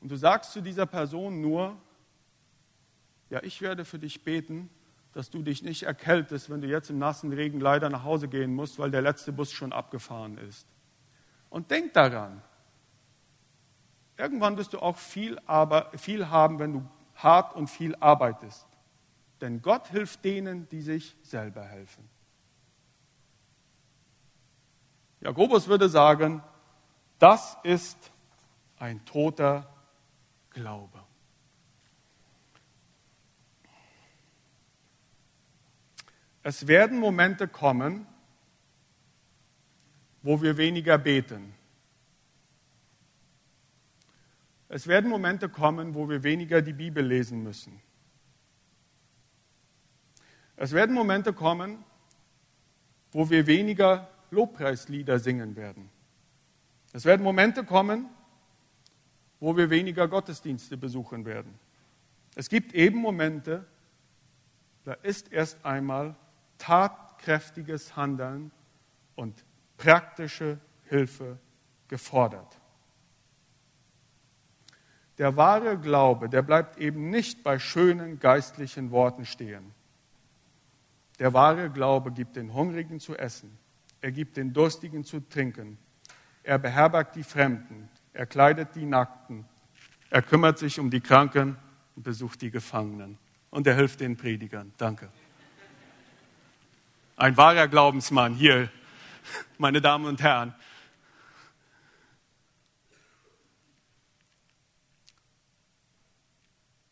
Und 0.00 0.10
du 0.10 0.16
sagst 0.16 0.52
zu 0.52 0.60
dieser 0.60 0.86
Person 0.86 1.40
nur, 1.40 1.76
ja, 3.30 3.42
ich 3.42 3.60
werde 3.60 3.84
für 3.84 3.98
dich 3.98 4.22
beten, 4.24 4.68
dass 5.12 5.30
du 5.30 5.42
dich 5.42 5.62
nicht 5.62 5.84
erkältest, 5.84 6.50
wenn 6.50 6.60
du 6.60 6.68
jetzt 6.68 6.90
im 6.90 6.98
nassen 6.98 7.32
Regen 7.32 7.60
leider 7.60 7.88
nach 7.88 8.04
Hause 8.04 8.28
gehen 8.28 8.54
musst, 8.54 8.78
weil 8.78 8.90
der 8.90 9.02
letzte 9.02 9.32
Bus 9.32 9.52
schon 9.52 9.72
abgefahren 9.72 10.38
ist. 10.38 10.66
Und 11.50 11.70
denk 11.70 11.94
daran, 11.94 12.42
irgendwann 14.16 14.56
wirst 14.56 14.74
du 14.74 14.78
auch 14.78 14.96
viel, 14.96 15.38
aber, 15.46 15.90
viel 15.96 16.28
haben, 16.28 16.58
wenn 16.58 16.72
du 16.74 16.88
hart 17.14 17.54
und 17.56 17.68
viel 17.68 17.96
arbeitest. 17.96 18.66
Denn 19.40 19.62
Gott 19.62 19.88
hilft 19.88 20.24
denen, 20.24 20.68
die 20.68 20.82
sich 20.82 21.16
selber 21.22 21.62
helfen. 21.62 22.08
Jakobus 25.20 25.68
würde 25.68 25.88
sagen, 25.88 26.42
das 27.18 27.56
ist 27.62 28.12
ein 28.78 29.04
toter 29.04 29.68
Glaube. 30.50 31.07
Es 36.42 36.66
werden 36.66 36.98
Momente 36.98 37.48
kommen, 37.48 38.06
wo 40.22 40.40
wir 40.42 40.56
weniger 40.56 40.98
beten. 40.98 41.54
Es 44.68 44.86
werden 44.86 45.08
Momente 45.08 45.48
kommen, 45.48 45.94
wo 45.94 46.08
wir 46.08 46.22
weniger 46.22 46.60
die 46.60 46.74
Bibel 46.74 47.04
lesen 47.04 47.42
müssen. 47.42 47.80
Es 50.56 50.72
werden 50.72 50.94
Momente 50.94 51.32
kommen, 51.32 51.84
wo 53.12 53.30
wir 53.30 53.46
weniger 53.46 54.10
Lobpreislieder 54.30 55.18
singen 55.18 55.56
werden. 55.56 55.88
Es 56.92 57.04
werden 57.04 57.22
Momente 57.22 57.64
kommen, 57.64 58.08
wo 59.40 59.56
wir 59.56 59.70
weniger 59.70 60.08
Gottesdienste 60.08 60.76
besuchen 60.76 61.24
werden. 61.24 61.58
Es 62.34 62.48
gibt 62.48 62.74
eben 62.74 62.98
Momente, 62.98 63.66
da 64.84 64.92
ist 64.94 65.32
erst 65.32 65.64
einmal 65.64 66.16
tatkräftiges 66.58 67.96
Handeln 67.96 68.50
und 69.14 69.44
praktische 69.76 70.58
Hilfe 70.84 71.38
gefordert. 71.88 72.58
Der 75.18 75.36
wahre 75.36 75.78
Glaube, 75.78 76.28
der 76.28 76.42
bleibt 76.42 76.78
eben 76.78 77.10
nicht 77.10 77.42
bei 77.42 77.58
schönen 77.58 78.20
geistlichen 78.20 78.90
Worten 78.90 79.24
stehen. 79.24 79.74
Der 81.18 81.32
wahre 81.32 81.70
Glaube 81.70 82.12
gibt 82.12 82.36
den 82.36 82.54
Hungrigen 82.54 83.00
zu 83.00 83.16
essen, 83.16 83.58
er 84.00 84.12
gibt 84.12 84.36
den 84.36 84.52
Durstigen 84.52 85.02
zu 85.02 85.20
trinken, 85.20 85.78
er 86.44 86.58
beherbergt 86.58 87.16
die 87.16 87.24
Fremden, 87.24 87.88
er 88.12 88.26
kleidet 88.26 88.76
die 88.76 88.86
Nackten, 88.86 89.44
er 90.10 90.22
kümmert 90.22 90.58
sich 90.58 90.78
um 90.78 90.90
die 90.90 91.00
Kranken 91.00 91.56
und 91.96 92.04
besucht 92.04 92.40
die 92.42 92.52
Gefangenen 92.52 93.18
und 93.50 93.66
er 93.66 93.74
hilft 93.74 94.00
den 94.00 94.16
Predigern. 94.16 94.72
Danke. 94.76 95.10
Ein 97.18 97.36
wahrer 97.36 97.66
Glaubensmann 97.66 98.34
hier, 98.34 98.70
meine 99.58 99.80
Damen 99.80 100.06
und 100.06 100.20
Herren. 100.22 100.54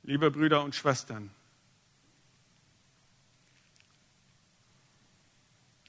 Liebe 0.03 0.33
Brüder 0.33 0.65
und 0.65 0.75
Schwestern, 0.75 1.31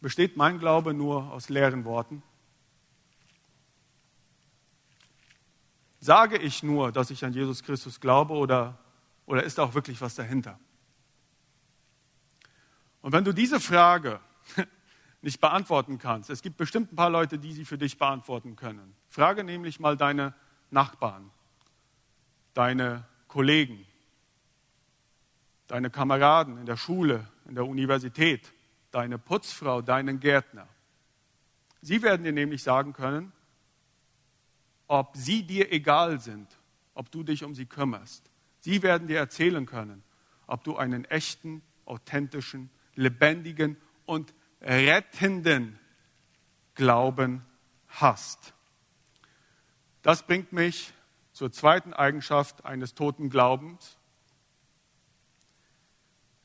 besteht 0.02 0.38
mein 0.38 0.60
Glaube 0.60 0.94
nur 0.94 1.32
aus 1.34 1.50
leeren 1.50 1.84
Worten? 1.84 2.22
Sage 6.00 6.38
ich 6.38 6.62
nur, 6.62 6.92
dass 6.92 7.10
ich 7.10 7.26
an 7.26 7.34
Jesus 7.34 7.64
Christus 7.64 8.00
glaube 8.00 8.36
oder, 8.36 8.78
oder 9.26 9.42
ist 9.42 9.60
auch 9.60 9.74
wirklich 9.74 10.00
was 10.00 10.14
dahinter? 10.14 10.60
Und 13.02 13.14
wenn 13.14 13.24
du 13.24 13.34
diese 13.34 13.60
Frage 13.60 14.20
nicht 15.22 15.42
beantworten 15.42 15.98
kannst, 15.98 16.30
es 16.30 16.42
gibt 16.42 16.58
bestimmt 16.58 16.94
ein 16.94 16.96
paar 16.96 17.10
Leute, 17.10 17.40
die 17.40 17.54
sie 17.54 17.66
für 17.66 17.78
dich 17.78 17.98
beantworten 17.98 18.56
können. 18.56 18.96
Frage 19.10 19.44
nämlich 19.44 19.80
mal 19.80 19.98
deine 19.98 20.34
Nachbarn, 20.70 21.32
deine 22.54 23.06
Kollegen, 23.28 23.86
deine 25.68 25.90
Kameraden 25.90 26.58
in 26.60 26.66
der 26.66 26.78
Schule, 26.78 27.28
in 27.48 27.56
der 27.56 27.66
Universität, 27.66 28.54
deine 28.92 29.18
Putzfrau, 29.18 29.82
deinen 29.82 30.20
Gärtner. 30.20 30.68
Sie 31.82 32.02
werden 32.02 32.24
dir 32.24 32.32
nämlich 32.32 32.64
sagen 32.64 32.94
können, 32.94 33.32
ob 34.88 35.16
sie 35.16 35.44
dir 35.44 35.72
egal 35.72 36.20
sind, 36.20 36.48
ob 36.94 37.12
du 37.12 37.24
dich 37.24 37.44
um 37.44 37.54
sie 37.54 37.66
kümmerst. 37.66 38.30
Sie 38.60 38.82
werden 38.82 39.08
dir 39.08 39.20
erzählen 39.20 39.66
können, 39.66 40.04
ob 40.48 40.64
du 40.64 40.78
einen 40.78 41.06
echten, 41.06 41.62
authentischen, 41.86 42.70
lebendigen 42.96 43.78
und 44.06 44.34
rettenden 44.62 45.80
Glauben 46.76 47.46
hast. 47.88 48.54
Das 50.02 50.26
bringt 50.26 50.54
mich 50.54 50.94
zur 51.34 51.52
zweiten 51.52 51.94
Eigenschaft 51.94 52.66
eines 52.66 52.94
toten 52.94 53.30
Glaubens, 53.30 53.98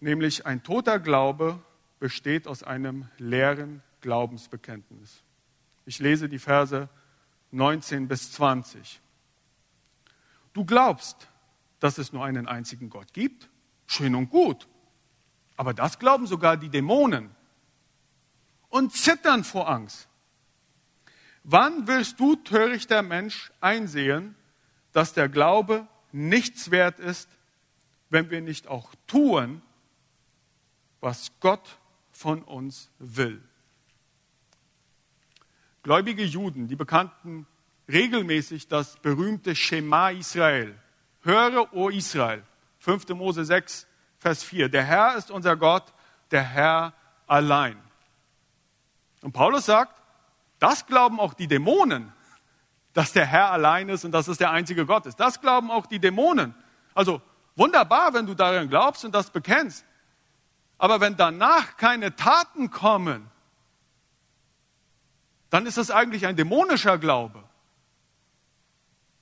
nämlich 0.01 0.47
ein 0.47 0.63
toter 0.63 0.99
Glaube 0.99 1.63
besteht 1.99 2.49
aus 2.49 2.63
einem 2.63 3.09
leeren 3.19 3.83
Glaubensbekenntnis. 4.01 5.23
Ich 5.87 5.99
lese 5.99 6.29
die 6.29 6.39
Verse 6.39 6.89
19 7.53 8.09
bis 8.09 8.33
20. 8.33 9.01
Du 10.53 10.65
glaubst, 10.65 11.29
dass 11.81 11.99
es 11.99 12.13
nur 12.13 12.25
einen 12.25 12.49
einzigen 12.49 12.91
Gott 12.91 13.13
gibt? 13.13 13.49
Schön 13.87 14.15
und 14.15 14.31
gut. 14.31 14.69
Aber 15.57 15.75
das 15.75 15.99
glauben 15.99 16.27
sogar 16.27 16.57
die 16.57 16.69
Dämonen 16.69 17.35
und 18.73 18.95
zittern 18.95 19.45
vor 19.45 19.69
Angst. 19.69 20.09
Wann 21.45 21.87
willst 21.87 22.19
du, 22.19 22.37
törichter 22.37 23.03
Mensch, 23.03 23.53
einsehen, 23.61 24.35
dass 24.93 25.13
der 25.13 25.29
Glaube 25.29 25.87
nichts 26.11 26.71
wert 26.71 26.99
ist, 26.99 27.29
wenn 28.09 28.31
wir 28.31 28.41
nicht 28.41 28.69
auch 28.69 28.95
tun, 29.07 29.61
was 31.01 31.33
Gott 31.41 31.79
von 32.13 32.43
uns 32.43 32.91
will. 32.99 33.43
Gläubige 35.83 36.25
Juden, 36.25 36.69
die 36.69 36.77
bekannten 36.77 37.47
regelmäßig 37.89 38.69
das 38.69 38.97
berühmte 39.01 39.55
Schema 39.55 40.11
Israel. 40.11 40.79
Höre, 41.23 41.75
o 41.75 41.91
Israel. 41.91 42.43
5. 42.79 43.09
Mose 43.11 43.45
6, 43.45 43.87
Vers 44.19 44.43
4. 44.45 44.71
Der 44.71 44.85
Herr 44.85 45.17
ist 45.17 45.31
unser 45.31 45.57
Gott, 45.57 45.93
der 46.31 46.43
Herr 46.43 46.95
allein. 47.27 47.77
Und 49.23 49.33
Paulus 49.33 49.67
sagt, 49.67 50.01
das 50.59 50.87
glauben 50.87 51.19
auch 51.19 51.35
die 51.35 51.49
Dämonen, 51.49 52.13
dass 52.93 53.13
der 53.13 53.27
Herr 53.27 53.51
allein 53.51 53.89
ist 53.89 54.05
und 54.05 54.13
dass 54.13 54.29
es 54.29 54.39
der 54.39 54.51
einzige 54.51 54.87
Gott 54.87 55.07
ist. 55.07 55.19
Das 55.19 55.41
glauben 55.41 55.71
auch 55.71 55.87
die 55.87 55.99
Dämonen. 55.99 56.55
Also 56.95 57.23
wunderbar, 57.57 58.13
wenn 58.15 58.27
du 58.27 58.35
daran 58.35 58.69
glaubst 58.69 59.05
und 59.05 59.15
das 59.15 59.31
bekennst. 59.31 59.85
Aber 60.79 61.01
wenn 61.01 61.17
danach 61.17 61.77
keine 61.77 62.17
Taten 62.17 62.71
kommen, 62.71 63.31
dann 65.51 65.67
ist 65.67 65.79
das 65.79 65.91
eigentlich 65.91 66.27
ein 66.27 66.37
dämonischer 66.37 66.99
Glaube. 66.99 67.45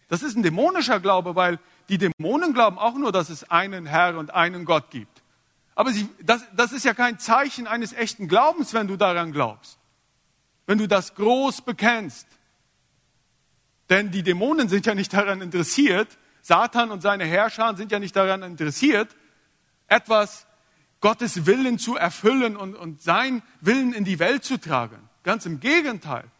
Das 0.08 0.22
ist 0.22 0.36
ein 0.36 0.42
dämonischer 0.42 1.00
Glaube, 1.00 1.36
weil 1.36 1.58
die 1.88 1.98
Dämonen 1.98 2.54
glauben 2.54 2.78
auch 2.78 2.94
nur, 2.94 3.12
dass 3.12 3.30
es 3.30 3.50
einen 3.50 3.86
Herr 3.86 4.16
und 4.16 4.32
einen 4.32 4.64
Gott 4.64 4.90
gibt. 4.90 5.22
Aber 5.74 5.90
sie, 5.92 6.08
das, 6.22 6.44
das 6.54 6.72
ist 6.72 6.84
ja 6.84 6.94
kein 6.94 7.18
Zeichen 7.18 7.66
eines 7.66 7.92
echten 7.92 8.28
Glaubens, 8.28 8.74
wenn 8.74 8.86
du 8.86 8.96
daran 8.96 9.32
glaubst. 9.32 9.79
Wenn 10.70 10.78
du 10.78 10.86
das 10.86 11.16
groß 11.16 11.62
bekennst. 11.62 12.28
Denn 13.88 14.12
die 14.12 14.22
Dämonen 14.22 14.68
sind 14.68 14.86
ja 14.86 14.94
nicht 14.94 15.12
daran 15.12 15.40
interessiert, 15.40 16.16
Satan 16.42 16.92
und 16.92 17.00
seine 17.00 17.24
Herrscher 17.24 17.76
sind 17.76 17.90
ja 17.90 17.98
nicht 17.98 18.14
daran 18.14 18.44
interessiert, 18.44 19.16
etwas 19.88 20.46
Gottes 21.00 21.44
Willen 21.44 21.80
zu 21.80 21.96
erfüllen 21.96 22.56
und, 22.56 22.76
und 22.76 23.02
sein 23.02 23.42
Willen 23.60 23.92
in 23.92 24.04
die 24.04 24.20
Welt 24.20 24.44
zu 24.44 24.58
tragen. 24.58 25.10
Ganz 25.24 25.44
im 25.44 25.58
Gegenteil. 25.58 26.30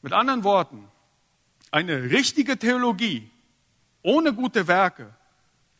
Mit 0.00 0.14
anderen 0.14 0.44
Worten, 0.44 0.88
eine 1.70 2.04
richtige 2.04 2.58
Theologie 2.58 3.30
ohne 4.00 4.32
gute 4.32 4.66
Werke 4.66 5.14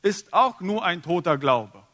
ist 0.02 0.34
auch 0.34 0.60
nur 0.60 0.84
ein 0.84 1.00
toter 1.00 1.38
Glaube. 1.38 1.87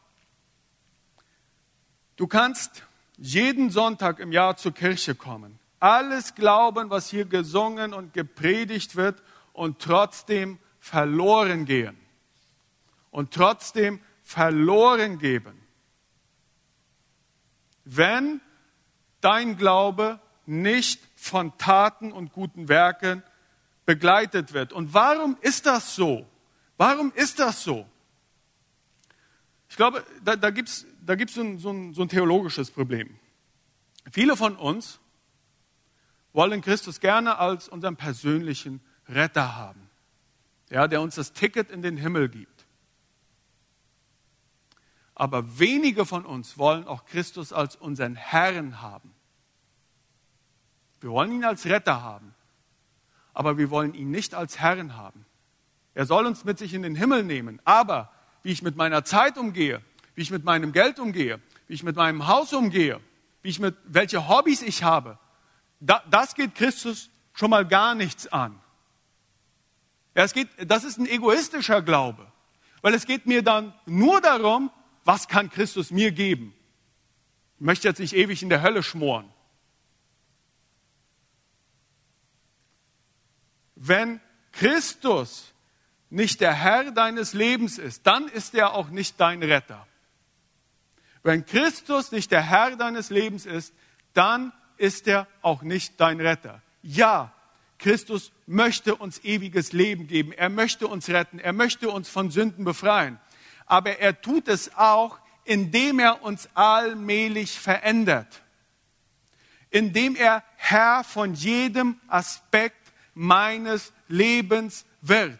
Du 2.15 2.27
kannst 2.27 2.83
jeden 3.17 3.69
Sonntag 3.69 4.19
im 4.19 4.31
Jahr 4.31 4.57
zur 4.57 4.73
Kirche 4.73 5.15
kommen, 5.15 5.59
alles 5.79 6.35
glauben, 6.35 6.89
was 6.89 7.09
hier 7.09 7.25
gesungen 7.25 7.93
und 7.93 8.13
gepredigt 8.13 8.95
wird 8.95 9.21
und 9.53 9.79
trotzdem 9.79 10.59
verloren 10.79 11.65
gehen 11.65 11.97
und 13.11 13.33
trotzdem 13.33 13.99
verloren 14.23 15.19
geben. 15.19 15.61
Wenn 17.83 18.41
dein 19.21 19.57
Glaube 19.57 20.19
nicht 20.45 21.01
von 21.15 21.57
Taten 21.57 22.11
und 22.11 22.31
guten 22.31 22.69
Werken 22.69 23.23
begleitet 23.85 24.53
wird. 24.53 24.73
Und 24.73 24.93
warum 24.93 25.37
ist 25.41 25.65
das 25.65 25.95
so? 25.95 26.27
Warum 26.77 27.11
ist 27.15 27.39
das 27.39 27.63
so? 27.63 27.87
Ich 29.69 29.75
glaube, 29.75 30.05
da, 30.23 30.35
da 30.35 30.49
gibt 30.51 30.69
es 30.69 30.85
da 31.05 31.15
gibt's 31.15 31.35
so, 31.35 31.41
ein, 31.41 31.59
so, 31.59 31.71
ein, 31.71 31.93
so 31.93 32.01
ein 32.01 32.09
theologisches 32.09 32.71
Problem. 32.71 33.19
Viele 34.11 34.35
von 34.35 34.55
uns 34.55 34.99
wollen 36.33 36.61
Christus 36.61 36.99
gerne 36.99 37.37
als 37.37 37.69
unseren 37.69 37.95
persönlichen 37.95 38.81
Retter 39.07 39.55
haben, 39.55 39.89
ja, 40.69 40.87
der 40.87 41.01
uns 41.01 41.15
das 41.15 41.31
Ticket 41.33 41.71
in 41.71 41.81
den 41.81 41.97
Himmel 41.97 42.29
gibt. 42.29 42.65
Aber 45.13 45.59
wenige 45.59 46.05
von 46.05 46.25
uns 46.25 46.57
wollen 46.57 46.85
auch 46.85 47.05
Christus 47.05 47.53
als 47.53 47.75
unseren 47.75 48.15
Herrn 48.15 48.81
haben. 48.81 49.13
Wir 50.99 51.09
wollen 51.11 51.31
ihn 51.31 51.45
als 51.45 51.65
Retter 51.65 52.01
haben, 52.01 52.33
aber 53.33 53.57
wir 53.57 53.69
wollen 53.69 53.93
ihn 53.93 54.11
nicht 54.11 54.33
als 54.33 54.59
Herrn 54.59 54.95
haben. 54.95 55.25
Er 55.93 56.05
soll 56.05 56.25
uns 56.25 56.43
mit 56.43 56.57
sich 56.57 56.73
in 56.73 56.81
den 56.81 56.95
Himmel 56.95 57.23
nehmen, 57.23 57.61
aber 57.63 58.11
wie 58.43 58.51
ich 58.51 58.61
mit 58.61 58.75
meiner 58.75 59.05
Zeit 59.05 59.37
umgehe, 59.37 59.81
wie 60.15 60.21
ich 60.21 60.31
mit 60.31 60.43
meinem 60.43 60.71
Geld 60.71 60.99
umgehe, 60.99 61.39
wie 61.67 61.73
ich 61.73 61.83
mit 61.83 61.95
meinem 61.95 62.27
Haus 62.27 62.53
umgehe, 62.53 62.99
wie 63.41 63.49
ich 63.49 63.59
mit 63.59 63.75
welche 63.85 64.27
Hobbys 64.27 64.61
ich 64.61 64.83
habe, 64.83 65.19
da, 65.79 66.03
das 66.09 66.35
geht 66.35 66.55
Christus 66.55 67.09
schon 67.33 67.49
mal 67.49 67.65
gar 67.65 67.95
nichts 67.95 68.27
an. 68.27 68.59
Ja, 70.15 70.23
es 70.23 70.33
geht, 70.33 70.47
das 70.65 70.83
ist 70.83 70.97
ein 70.97 71.05
egoistischer 71.05 71.81
Glaube, 71.81 72.31
weil 72.81 72.93
es 72.93 73.05
geht 73.05 73.25
mir 73.25 73.43
dann 73.43 73.73
nur 73.85 74.21
darum, 74.21 74.71
was 75.03 75.27
kann 75.27 75.49
Christus 75.49 75.91
mir 75.91 76.11
geben. 76.11 76.53
Ich 77.57 77.65
möchte 77.65 77.87
jetzt 77.87 77.99
nicht 77.99 78.15
ewig 78.15 78.41
in 78.41 78.49
der 78.49 78.61
Hölle 78.61 78.83
schmoren. 78.83 79.31
Wenn 83.75 84.21
Christus 84.53 85.53
nicht 86.09 86.39
der 86.39 86.53
Herr 86.53 86.91
deines 86.91 87.33
Lebens 87.33 87.77
ist, 87.77 88.07
dann 88.07 88.29
ist 88.29 88.55
er 88.55 88.73
auch 88.73 88.89
nicht 88.89 89.19
dein 89.19 89.43
Retter. 89.43 89.85
Wenn 91.25 91.43
Christus 91.43 92.11
nicht 92.11 92.29
der 92.29 92.43
Herr 92.43 92.75
deines 92.75 93.09
Lebens 93.09 93.47
ist, 93.47 93.73
dann 94.13 94.53
ist 94.77 95.07
er 95.07 95.25
auch 95.41 95.63
nicht 95.63 95.99
dein 95.99 96.21
Retter. 96.21 96.61
Ja, 96.83 97.33
Christus 97.79 98.31
möchte 98.45 98.93
uns 98.93 99.23
ewiges 99.23 99.73
Leben 99.73 100.05
geben. 100.05 100.33
Er 100.33 100.49
möchte 100.49 100.87
uns 100.87 101.09
retten. 101.09 101.39
Er 101.39 101.51
möchte 101.51 101.89
uns 101.89 102.09
von 102.09 102.29
Sünden 102.29 102.63
befreien. 102.63 103.19
Aber 103.65 103.97
er 103.97 104.21
tut 104.21 104.47
es 104.47 104.75
auch, 104.75 105.17
indem 105.45 105.97
er 105.97 106.21
uns 106.21 106.47
allmählich 106.53 107.59
verändert. 107.59 108.43
Indem 109.71 110.15
er 110.15 110.43
Herr 110.57 111.03
von 111.03 111.33
jedem 111.33 111.99
Aspekt 112.07 112.93
meines 113.15 113.93
Lebens 114.07 114.85
wird. 115.01 115.39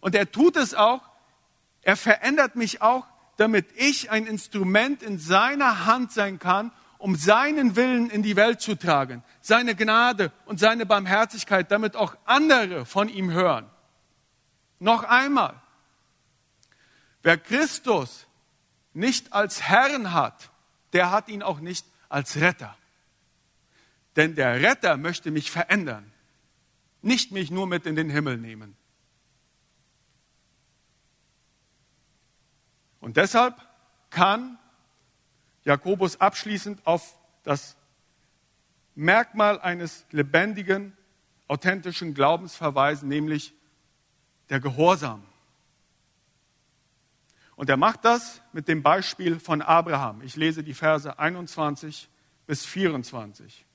Und 0.00 0.14
er 0.14 0.30
tut 0.30 0.56
es 0.56 0.72
auch, 0.72 1.09
er 1.82 1.96
verändert 1.96 2.56
mich 2.56 2.82
auch, 2.82 3.06
damit 3.36 3.66
ich 3.76 4.10
ein 4.10 4.26
Instrument 4.26 5.02
in 5.02 5.18
seiner 5.18 5.86
Hand 5.86 6.12
sein 6.12 6.38
kann, 6.38 6.72
um 6.98 7.16
seinen 7.16 7.76
Willen 7.76 8.10
in 8.10 8.22
die 8.22 8.36
Welt 8.36 8.60
zu 8.60 8.74
tragen, 8.74 9.24
seine 9.40 9.74
Gnade 9.74 10.32
und 10.44 10.60
seine 10.60 10.84
Barmherzigkeit, 10.84 11.70
damit 11.70 11.96
auch 11.96 12.14
andere 12.26 12.84
von 12.84 13.08
ihm 13.08 13.30
hören. 13.30 13.70
Noch 14.78 15.04
einmal, 15.04 15.54
wer 17.22 17.38
Christus 17.38 18.26
nicht 18.92 19.32
als 19.32 19.62
Herrn 19.62 20.12
hat, 20.12 20.50
der 20.92 21.10
hat 21.10 21.28
ihn 21.28 21.42
auch 21.42 21.60
nicht 21.60 21.86
als 22.10 22.36
Retter. 22.36 22.76
Denn 24.16 24.34
der 24.34 24.60
Retter 24.60 24.96
möchte 24.96 25.30
mich 25.30 25.50
verändern, 25.50 26.12
nicht 27.00 27.32
mich 27.32 27.50
nur 27.50 27.66
mit 27.66 27.86
in 27.86 27.96
den 27.96 28.10
Himmel 28.10 28.36
nehmen. 28.36 28.76
Und 33.00 33.16
deshalb 33.16 33.56
kann 34.10 34.58
Jakobus 35.64 36.20
abschließend 36.20 36.86
auf 36.86 37.18
das 37.42 37.76
Merkmal 38.94 39.60
eines 39.60 40.04
lebendigen, 40.10 40.96
authentischen 41.48 42.14
Glaubens 42.14 42.54
verweisen, 42.54 43.08
nämlich 43.08 43.54
der 44.50 44.60
Gehorsam. 44.60 45.22
Und 47.56 47.68
er 47.68 47.76
macht 47.76 48.04
das 48.04 48.40
mit 48.52 48.68
dem 48.68 48.82
Beispiel 48.82 49.38
von 49.38 49.60
Abraham. 49.60 50.22
Ich 50.22 50.36
lese 50.36 50.62
die 50.62 50.74
Verse 50.74 51.18
21 51.18 52.08
bis 52.46 52.64
24. 52.64 53.66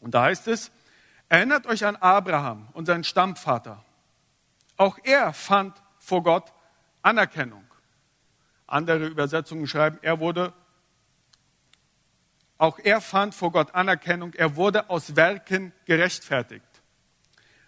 Und 0.00 0.14
da 0.14 0.24
heißt 0.24 0.48
es, 0.48 0.70
erinnert 1.28 1.66
euch 1.66 1.84
an 1.84 1.96
Abraham, 1.96 2.68
unseren 2.72 3.04
Stammvater. 3.04 3.84
Auch 4.76 4.98
er 5.04 5.32
fand 5.32 5.80
vor 5.98 6.22
Gott 6.22 6.52
Anerkennung. 7.02 7.67
Andere 8.68 9.06
Übersetzungen 9.06 9.66
schreiben, 9.66 9.98
er 10.02 10.20
wurde, 10.20 10.52
auch 12.58 12.78
er 12.78 13.00
fand 13.00 13.34
vor 13.34 13.50
Gott 13.50 13.74
Anerkennung, 13.74 14.34
er 14.34 14.56
wurde 14.56 14.90
aus 14.90 15.16
Werken 15.16 15.72
gerechtfertigt, 15.86 16.82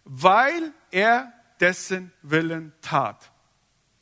weil 0.04 0.72
er 0.90 1.32
dessen 1.58 2.12
Willen 2.22 2.72
tat. 2.82 3.32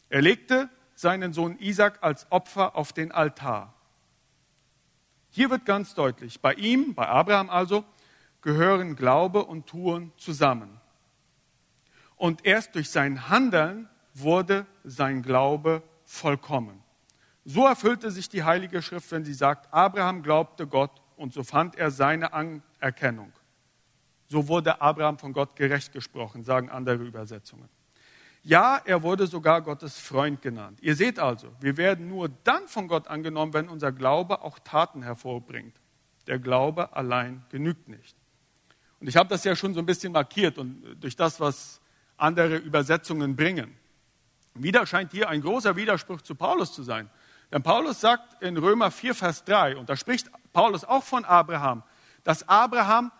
Er 0.08 0.22
legte 0.22 0.68
seinen 0.94 1.32
Sohn 1.32 1.56
Isaac 1.60 1.98
als 2.00 2.30
Opfer 2.32 2.74
auf 2.74 2.92
den 2.92 3.12
Altar. 3.12 3.74
Hier 5.30 5.50
wird 5.50 5.64
ganz 5.64 5.94
deutlich, 5.94 6.40
bei 6.40 6.54
ihm, 6.54 6.94
bei 6.94 7.06
Abraham 7.06 7.48
also, 7.48 7.84
gehören 8.42 8.96
Glaube 8.96 9.44
und 9.44 9.66
Tun 9.66 10.12
zusammen. 10.16 10.80
Und 12.16 12.44
erst 12.44 12.74
durch 12.74 12.90
sein 12.90 13.28
Handeln 13.28 13.88
wurde 14.14 14.66
sein 14.82 15.22
Glaube 15.22 15.84
vollkommen. 16.04 16.82
So 17.50 17.64
erfüllte 17.64 18.10
sich 18.10 18.28
die 18.28 18.44
Heilige 18.44 18.82
Schrift, 18.82 19.10
wenn 19.10 19.24
sie 19.24 19.32
sagt, 19.32 19.72
Abraham 19.72 20.22
glaubte 20.22 20.66
Gott 20.66 21.00
und 21.16 21.32
so 21.32 21.42
fand 21.42 21.76
er 21.76 21.90
seine 21.90 22.34
Anerkennung. 22.34 23.32
So 24.26 24.48
wurde 24.48 24.82
Abraham 24.82 25.16
von 25.16 25.32
Gott 25.32 25.56
gerecht 25.56 25.94
gesprochen, 25.94 26.44
sagen 26.44 26.68
andere 26.68 27.02
Übersetzungen. 27.02 27.70
Ja, 28.42 28.82
er 28.84 29.02
wurde 29.02 29.26
sogar 29.26 29.62
Gottes 29.62 29.98
Freund 29.98 30.42
genannt. 30.42 30.78
Ihr 30.82 30.94
seht 30.94 31.18
also, 31.18 31.50
wir 31.58 31.78
werden 31.78 32.10
nur 32.10 32.28
dann 32.44 32.68
von 32.68 32.86
Gott 32.86 33.08
angenommen, 33.08 33.54
wenn 33.54 33.70
unser 33.70 33.92
Glaube 33.92 34.42
auch 34.42 34.58
Taten 34.58 35.02
hervorbringt. 35.02 35.74
Der 36.26 36.38
Glaube 36.38 36.94
allein 36.94 37.46
genügt 37.48 37.88
nicht. 37.88 38.14
Und 39.00 39.06
ich 39.06 39.16
habe 39.16 39.30
das 39.30 39.44
ja 39.44 39.56
schon 39.56 39.72
so 39.72 39.80
ein 39.80 39.86
bisschen 39.86 40.12
markiert 40.12 40.58
und 40.58 40.98
durch 41.00 41.16
das, 41.16 41.40
was 41.40 41.80
andere 42.18 42.56
Übersetzungen 42.56 43.36
bringen. 43.36 43.74
Wieder 44.52 44.86
scheint 44.86 45.12
hier 45.12 45.30
ein 45.30 45.40
großer 45.40 45.76
Widerspruch 45.76 46.20
zu 46.20 46.34
Paulus 46.34 46.74
zu 46.74 46.82
sein. 46.82 47.08
Denn 47.52 47.62
Paulus 47.62 48.00
sagt 48.00 48.42
in 48.42 48.56
Römer 48.56 48.90
4, 48.90 49.14
Vers 49.14 49.44
3, 49.44 49.76
und 49.76 49.88
da 49.88 49.96
spricht 49.96 50.30
Paulus 50.52 50.84
auch 50.84 51.02
von 51.04 51.24
Abraham, 51.24 51.82
dass 52.24 52.48
Abraham 52.48 53.10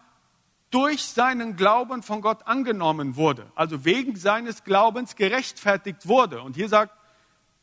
durch 0.70 1.04
seinen 1.04 1.56
Glauben 1.56 2.02
von 2.02 2.20
Gott 2.20 2.46
angenommen 2.46 3.16
wurde, 3.16 3.50
also 3.54 3.84
wegen 3.84 4.16
seines 4.16 4.64
Glaubens 4.64 5.16
gerechtfertigt 5.16 6.06
wurde. 6.06 6.42
Und 6.42 6.56
hier 6.56 6.68
sagt 6.68 6.92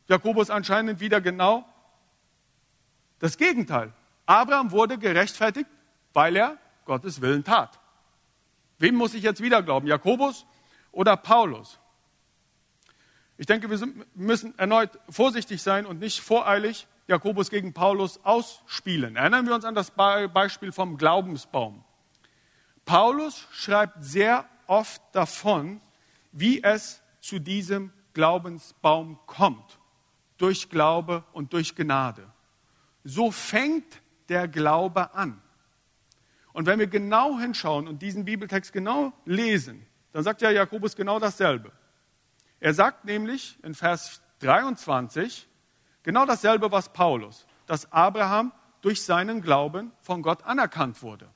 Jakobus 0.08 0.50
anscheinend 0.50 0.98
wieder 0.98 1.20
genau 1.20 1.64
das 3.20 3.36
Gegenteil. 3.36 3.92
Abraham 4.26 4.72
wurde 4.72 4.98
gerechtfertigt, 4.98 5.70
weil 6.12 6.34
er 6.34 6.58
Gottes 6.84 7.20
Willen 7.20 7.44
tat. 7.44 7.78
Wem 8.78 8.96
muss 8.96 9.14
ich 9.14 9.22
jetzt 9.22 9.40
wieder 9.40 9.62
glauben? 9.62 9.86
Jakobus 9.86 10.44
oder 10.90 11.16
Paulus? 11.16 11.78
Ich 13.38 13.46
denke, 13.46 13.68
wir 13.68 13.88
müssen 14.14 14.58
erneut 14.58 14.98
vorsichtig 15.10 15.62
sein 15.62 15.84
und 15.84 16.00
nicht 16.00 16.20
voreilig 16.20 16.86
Jakobus 17.06 17.50
gegen 17.50 17.72
Paulus 17.72 18.18
ausspielen. 18.24 19.16
Erinnern 19.16 19.46
wir 19.46 19.54
uns 19.54 19.64
an 19.64 19.74
das 19.74 19.90
Beispiel 19.90 20.72
vom 20.72 20.96
Glaubensbaum. 20.96 21.84
Paulus 22.84 23.46
schreibt 23.52 24.02
sehr 24.02 24.48
oft 24.66 25.02
davon, 25.12 25.80
wie 26.32 26.62
es 26.62 27.02
zu 27.20 27.38
diesem 27.38 27.92
Glaubensbaum 28.14 29.18
kommt. 29.26 29.78
Durch 30.38 30.68
Glaube 30.68 31.24
und 31.32 31.52
durch 31.52 31.74
Gnade. 31.74 32.26
So 33.04 33.30
fängt 33.30 34.02
der 34.28 34.48
Glaube 34.48 35.14
an. 35.14 35.40
Und 36.52 36.66
wenn 36.66 36.78
wir 36.78 36.86
genau 36.86 37.38
hinschauen 37.38 37.86
und 37.86 38.00
diesen 38.00 38.24
Bibeltext 38.24 38.72
genau 38.72 39.12
lesen, 39.24 39.86
dann 40.12 40.22
sagt 40.22 40.40
ja 40.42 40.50
Jakobus 40.50 40.96
genau 40.96 41.18
dasselbe. 41.18 41.70
Er 42.60 42.74
sagt 42.74 43.04
nämlich 43.04 43.58
in 43.62 43.74
Vers 43.74 44.22
23 44.40 45.48
genau 46.02 46.26
dasselbe, 46.26 46.70
was 46.72 46.92
Paulus, 46.92 47.46
dass 47.66 47.90
Abraham 47.92 48.52
durch 48.80 49.04
seinen 49.04 49.42
Glauben 49.42 49.92
von 50.00 50.22
Gott 50.22 50.44
anerkannt 50.44 51.02
wurde. 51.02 51.28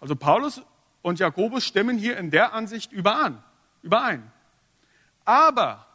Also 0.00 0.16
Paulus 0.16 0.62
und 1.02 1.18
Jakobus 1.18 1.64
stimmen 1.64 1.98
hier 1.98 2.16
in 2.16 2.30
der 2.30 2.52
Ansicht 2.52 2.92
überein. 2.92 3.42
überein. 3.82 4.30
Aber, 5.24 5.86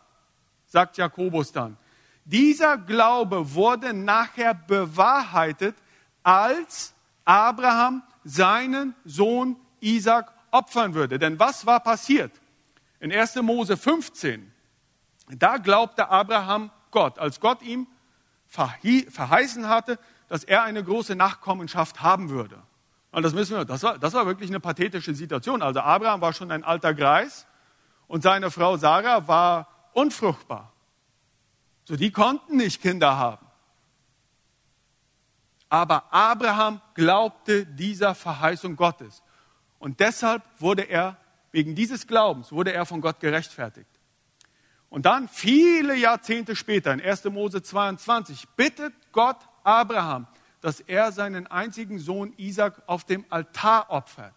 sagt 0.65 0.97
Jakobus 0.97 1.51
dann, 1.51 1.77
dieser 2.25 2.77
Glaube 2.77 3.53
wurde 3.53 3.93
nachher 3.93 4.53
bewahrheitet, 4.53 5.75
als 6.23 6.93
Abraham 7.25 8.03
seinen 8.23 8.95
Sohn 9.03 9.57
Isaac 9.79 10.31
opfern 10.51 10.93
würde. 10.93 11.17
Denn 11.19 11.39
was 11.39 11.65
war 11.65 11.79
passiert? 11.79 12.40
In 13.01 13.11
1. 13.11 13.35
Mose 13.37 13.75
15, 13.75 14.53
da 15.27 15.57
glaubte 15.57 16.07
Abraham 16.09 16.71
Gott, 16.91 17.17
als 17.17 17.39
Gott 17.39 17.61
ihm 17.63 17.87
verheißen 18.47 19.67
hatte, 19.67 19.97
dass 20.29 20.43
er 20.43 20.63
eine 20.63 20.83
große 20.83 21.15
Nachkommenschaft 21.15 22.01
haben 22.01 22.29
würde. 22.29 22.61
Und 23.11 23.23
das 23.23 23.33
müssen 23.33 23.57
wir, 23.57 23.65
das 23.65 23.81
war, 23.81 23.97
das 23.97 24.13
war 24.13 24.25
wirklich 24.27 24.49
eine 24.49 24.59
pathetische 24.59 25.15
Situation. 25.15 25.63
Also 25.63 25.79
Abraham 25.79 26.21
war 26.21 26.31
schon 26.31 26.51
ein 26.51 26.63
alter 26.63 26.93
Greis 26.93 27.47
und 28.07 28.21
seine 28.21 28.51
Frau 28.51 28.77
Sarah 28.77 29.27
war 29.27 29.67
unfruchtbar. 29.93 30.71
So, 31.85 31.95
die 31.95 32.11
konnten 32.11 32.57
nicht 32.57 32.81
Kinder 32.81 33.17
haben. 33.17 33.45
Aber 35.69 36.13
Abraham 36.13 36.81
glaubte 36.93 37.65
dieser 37.65 38.13
Verheißung 38.13 38.75
Gottes. 38.75 39.23
Und 39.79 39.99
deshalb 39.99 40.43
wurde 40.59 40.83
er, 40.83 41.17
wegen 41.51 41.75
dieses 41.75 42.07
Glaubens, 42.07 42.51
wurde 42.51 42.73
er 42.73 42.85
von 42.85 43.01
Gott 43.01 43.19
gerechtfertigt. 43.19 43.89
Und 44.89 45.05
dann, 45.05 45.29
viele 45.29 45.95
Jahrzehnte 45.95 46.55
später, 46.55 46.93
in 46.93 47.01
1. 47.01 47.25
Mose 47.25 47.61
22, 47.61 48.47
bittet 48.57 48.93
Gott 49.11 49.37
Abraham, 49.63 50.27
dass 50.59 50.81
er 50.81 51.11
seinen 51.11 51.47
einzigen 51.47 51.97
Sohn 51.97 52.33
Isaac 52.37 52.81
auf 52.87 53.05
dem 53.05 53.25
Altar 53.29 53.89
opfert. 53.89 54.33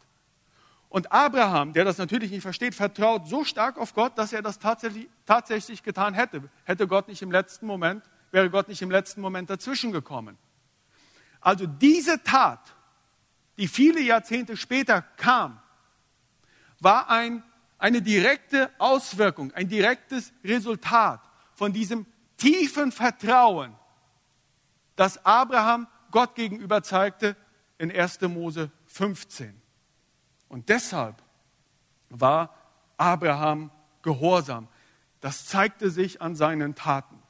Und 0.88 1.10
Abraham, 1.10 1.72
der 1.72 1.84
das 1.84 1.98
natürlich 1.98 2.30
nicht 2.30 2.42
versteht, 2.42 2.72
vertraut 2.72 3.26
so 3.26 3.42
stark 3.42 3.78
auf 3.78 3.94
Gott, 3.94 4.16
dass 4.16 4.32
er 4.32 4.42
das 4.42 4.60
tatsächlich, 4.60 5.08
tatsächlich 5.26 5.82
getan 5.82 6.14
hätte. 6.14 6.48
Hätte 6.62 6.86
Gott 6.86 7.08
nicht 7.08 7.20
im 7.20 7.32
letzten 7.32 7.66
Moment, 7.66 8.04
wäre 8.30 8.48
Gott 8.48 8.68
nicht 8.68 8.80
im 8.80 8.92
letzten 8.92 9.20
Moment 9.20 9.50
dazwischen 9.50 9.90
gekommen. 9.90 10.38
Also 11.40 11.66
diese 11.66 12.22
Tat, 12.22 12.60
die 13.58 13.66
viele 13.66 14.00
Jahrzehnte 14.00 14.56
später 14.56 15.02
kam, 15.02 15.60
war 16.84 17.08
ein, 17.10 17.42
eine 17.78 18.02
direkte 18.02 18.70
Auswirkung, 18.78 19.52
ein 19.52 19.68
direktes 19.68 20.32
Resultat 20.44 21.20
von 21.54 21.72
diesem 21.72 22.06
tiefen 22.36 22.92
Vertrauen, 22.92 23.74
das 24.96 25.24
Abraham 25.24 25.88
Gott 26.10 26.34
gegenüber 26.34 26.82
zeigte 26.82 27.36
in 27.78 27.90
1. 27.90 28.20
Mose 28.22 28.70
15. 28.86 29.60
Und 30.48 30.68
deshalb 30.68 31.20
war 32.10 32.54
Abraham 32.96 33.72
gehorsam. 34.02 34.68
Das 35.20 35.46
zeigte 35.46 35.90
sich 35.90 36.22
an 36.22 36.36
seinen 36.36 36.76
Taten. 36.76 37.20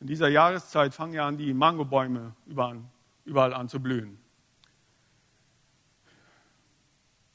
In 0.00 0.06
dieser 0.06 0.28
Jahreszeit 0.28 0.94
fangen 0.94 1.12
ja 1.12 1.26
an, 1.26 1.36
die 1.36 1.52
Mangobäume 1.52 2.34
überall, 2.46 2.80
überall 3.24 3.52
an 3.52 3.68
zu 3.68 3.80
blühen. 3.80 4.18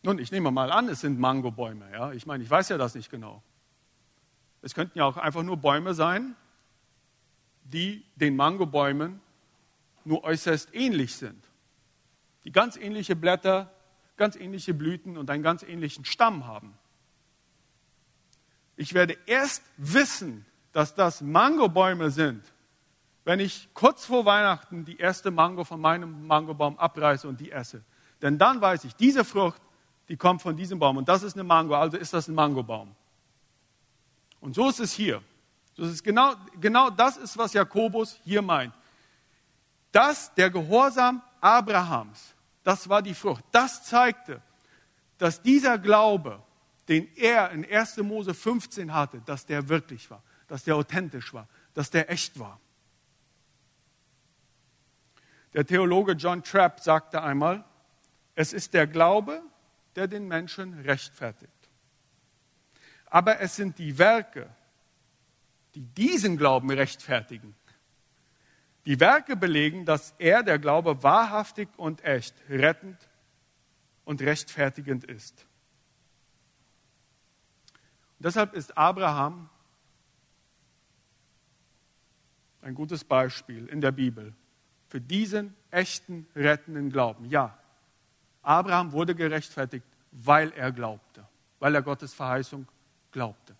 Nun, 0.03 0.19
ich 0.19 0.31
nehme 0.31 0.51
mal 0.51 0.71
an, 0.71 0.89
es 0.89 0.99
sind 0.99 1.17
Mangobäume. 1.17 1.89
Ja? 1.91 2.11
Ich 2.11 2.25
meine, 2.25 2.43
ich 2.43 2.49
weiß 2.49 2.69
ja 2.69 2.77
das 2.77 2.93
nicht 2.93 3.09
genau. 3.09 3.41
Es 4.61 4.73
könnten 4.73 4.97
ja 4.97 5.05
auch 5.05 5.17
einfach 5.17 5.43
nur 5.43 5.57
Bäume 5.57 5.93
sein, 5.93 6.35
die 7.63 8.05
den 8.15 8.35
Mangobäumen 8.35 9.21
nur 10.03 10.23
äußerst 10.23 10.73
ähnlich 10.73 11.15
sind. 11.15 11.41
Die 12.43 12.51
ganz 12.51 12.75
ähnliche 12.75 13.15
Blätter, 13.15 13.71
ganz 14.17 14.35
ähnliche 14.35 14.73
Blüten 14.73 15.17
und 15.17 15.29
einen 15.29 15.43
ganz 15.43 15.63
ähnlichen 15.63 16.03
Stamm 16.03 16.45
haben. 16.45 16.77
Ich 18.75 18.93
werde 18.93 19.17
erst 19.25 19.63
wissen, 19.77 20.45
dass 20.73 20.95
das 20.95 21.21
Mangobäume 21.21 22.09
sind, 22.09 22.43
wenn 23.23 23.39
ich 23.39 23.69
kurz 23.73 24.05
vor 24.05 24.25
Weihnachten 24.25 24.83
die 24.83 24.97
erste 24.97 25.31
Mango 25.31 25.63
von 25.63 25.79
meinem 25.79 26.27
Mangobaum 26.27 26.77
abreiße 26.77 27.27
und 27.27 27.39
die 27.39 27.51
esse. 27.51 27.83
Denn 28.21 28.37
dann 28.37 28.59
weiß 28.59 28.83
ich, 28.83 28.95
diese 28.95 29.23
Frucht, 29.23 29.61
die 30.09 30.17
kommt 30.17 30.41
von 30.41 30.55
diesem 30.55 30.79
Baum 30.79 30.97
und 30.97 31.07
das 31.07 31.23
ist 31.23 31.35
eine 31.35 31.43
Mango, 31.43 31.75
also 31.75 31.97
ist 31.97 32.13
das 32.13 32.27
ein 32.27 32.35
Mangobaum. 32.35 32.95
Und 34.39 34.55
so 34.55 34.69
ist 34.69 34.79
es 34.79 34.91
hier. 34.91 35.21
Das 35.77 35.89
ist 35.89 36.03
genau, 36.03 36.33
genau 36.59 36.89
das 36.89 37.17
ist, 37.17 37.37
was 37.37 37.53
Jakobus 37.53 38.19
hier 38.23 38.41
meint. 38.41 38.73
Das, 39.91 40.33
der 40.35 40.49
Gehorsam 40.49 41.21
Abrahams, 41.39 42.33
das 42.63 42.89
war 42.89 43.01
die 43.01 43.13
Frucht. 43.13 43.43
Das 43.51 43.83
zeigte, 43.85 44.41
dass 45.17 45.41
dieser 45.41 45.77
Glaube, 45.77 46.41
den 46.87 47.07
er 47.15 47.51
in 47.51 47.65
1. 47.65 47.97
Mose 47.97 48.33
15 48.33 48.93
hatte, 48.93 49.21
dass 49.21 49.45
der 49.45 49.69
wirklich 49.69 50.09
war, 50.11 50.21
dass 50.47 50.63
der 50.63 50.75
authentisch 50.75 51.33
war, 51.33 51.47
dass 51.73 51.89
der 51.89 52.09
echt 52.09 52.37
war. 52.37 52.59
Der 55.53 55.65
Theologe 55.65 56.13
John 56.13 56.43
Trapp 56.43 56.79
sagte 56.79 57.21
einmal, 57.21 57.63
es 58.35 58.53
ist 58.53 58.73
der 58.73 58.87
Glaube, 58.87 59.41
der 59.95 60.07
den 60.07 60.27
Menschen 60.27 60.73
rechtfertigt. 60.81 61.51
Aber 63.05 63.39
es 63.39 63.55
sind 63.55 63.77
die 63.77 63.97
Werke, 63.97 64.49
die 65.75 65.83
diesen 65.83 66.37
Glauben 66.37 66.71
rechtfertigen. 66.71 67.55
Die 68.85 68.99
Werke 68.99 69.35
belegen, 69.35 69.85
dass 69.85 70.13
er, 70.17 70.43
der 70.43 70.59
Glaube, 70.59 71.03
wahrhaftig 71.03 71.69
und 71.77 72.03
echt, 72.03 72.35
rettend 72.49 72.97
und 74.03 74.21
rechtfertigend 74.21 75.05
ist. 75.05 75.45
Und 78.19 78.25
deshalb 78.25 78.53
ist 78.53 78.77
Abraham 78.77 79.49
ein 82.61 82.75
gutes 82.75 83.03
Beispiel 83.03 83.67
in 83.67 83.81
der 83.81 83.91
Bibel 83.91 84.33
für 84.87 85.01
diesen 85.01 85.55
echten 85.71 86.27
rettenden 86.35 86.89
Glauben. 86.89 87.25
Ja, 87.25 87.57
Abraham 88.43 88.91
wurde 88.91 89.15
gerechtfertigt, 89.15 89.85
weil 90.11 90.51
er 90.51 90.71
glaubte, 90.71 91.25
weil 91.59 91.73
er 91.73 91.81
Gottes 91.81 92.13
Verheißung 92.13 92.67
glaubte. 93.11 93.55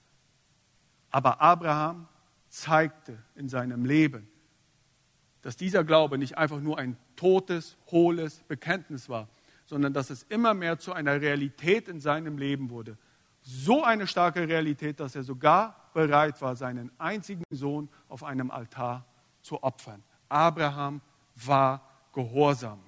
Aber 1.10 1.42
Abraham 1.42 2.08
zeigte 2.50 3.18
in 3.36 3.50
seinem 3.50 3.86
Leben, 3.86 4.28
dass 5.42 5.58
dieser 5.58 5.84
Glaube 5.84 6.18
nicht 6.18 6.38
einfach 6.38 6.60
nur 6.60 6.78
ein 6.78 6.98
totes, 7.16 7.78
hohles 7.92 8.44
Bekenntnis 8.44 9.10
war, 9.10 9.28
sondern 9.66 9.94
dass 9.94 10.10
es 10.10 10.24
immer 10.24 10.54
mehr 10.54 10.78
zu 10.78 10.94
einer 10.94 11.20
Realität 11.20 11.88
in 11.88 12.00
seinem 12.00 12.38
Leben 12.38 12.70
wurde. 12.70 12.98
So 13.42 13.84
eine 13.84 14.08
starke 14.08 14.48
Realität, 14.48 15.00
dass 15.00 15.16
er 15.16 15.24
sogar 15.24 15.90
bereit 15.94 16.42
war, 16.42 16.56
seinen 16.56 16.92
einzigen 16.98 17.44
Sohn 17.50 17.90
auf 18.08 18.24
einem 18.24 18.52
Altar 18.52 19.06
zu 19.42 19.62
opfern. 19.64 20.04
Abraham 20.30 21.02
war 21.36 21.82
gehorsam. 22.14 22.80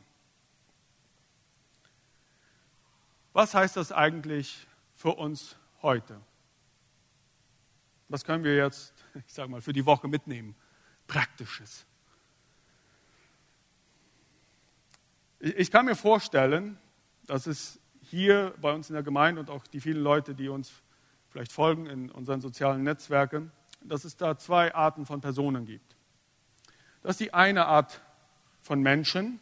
Was 3.36 3.54
heißt 3.54 3.76
das 3.76 3.92
eigentlich 3.92 4.66
für 4.94 5.10
uns 5.10 5.58
heute? 5.82 6.22
Was 8.08 8.24
können 8.24 8.46
wir 8.46 8.56
jetzt, 8.56 8.94
ich 9.28 9.34
sage 9.34 9.52
mal, 9.52 9.60
für 9.60 9.74
die 9.74 9.86
Woche 9.86 10.08
mitnehmen? 10.08 10.56
Praktisches. 11.06 11.86
Ich 15.40 15.70
kann 15.70 15.84
mir 15.84 15.98
vorstellen, 15.98 16.78
dass 17.26 17.46
es 17.46 17.78
hier 18.00 18.54
bei 18.62 18.72
uns 18.72 18.90
in 18.90 18.94
der 18.94 19.04
Gemeinde 19.04 19.42
und 19.42 19.50
auch 19.50 19.68
die 19.68 19.82
vielen 19.82 20.02
Leute, 20.02 20.34
die 20.34 20.48
uns 20.48 20.72
vielleicht 21.28 21.52
folgen 21.52 21.88
in 21.88 22.10
unseren 22.12 22.40
sozialen 22.40 22.84
Netzwerken, 22.84 23.52
dass 23.82 24.06
es 24.06 24.16
da 24.16 24.38
zwei 24.38 24.74
Arten 24.74 25.06
von 25.06 25.20
Personen 25.20 25.66
gibt. 25.66 25.98
Das 27.02 27.16
ist 27.16 27.20
die 27.20 27.34
eine 27.34 27.66
Art 27.66 28.00
von 28.62 28.80
Menschen, 28.80 29.42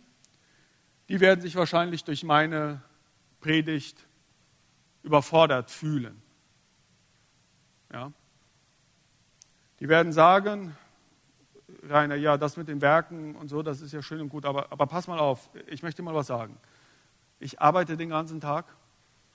die 1.10 1.20
werden 1.20 1.42
sich 1.42 1.56
wahrscheinlich 1.56 2.04
durch 2.04 2.24
meine 2.24 2.82
Predigt 3.44 4.08
überfordert 5.04 5.70
fühlen. 5.70 6.22
Ja? 7.92 8.12
Die 9.82 9.90
werden 9.90 10.14
sagen, 10.14 10.76
Rainer, 11.84 12.16
ja, 12.16 12.38
das 12.38 12.56
mit 12.56 12.70
den 12.70 12.82
Werken 12.82 13.36
und 13.36 13.50
so, 13.50 13.62
das 13.62 13.82
ist 13.82 13.92
ja 13.92 14.02
schön 14.02 14.22
und 14.22 14.30
gut, 14.30 14.46
aber, 14.46 14.72
aber 14.72 14.88
pass 14.88 15.08
mal 15.08 15.20
auf, 15.20 15.50
ich 15.68 15.84
möchte 15.84 16.02
mal 16.02 16.16
was 16.16 16.28
sagen. 16.28 16.58
Ich 17.40 17.60
arbeite 17.60 17.98
den 17.98 18.10
ganzen 18.10 18.40
Tag, 18.40 18.66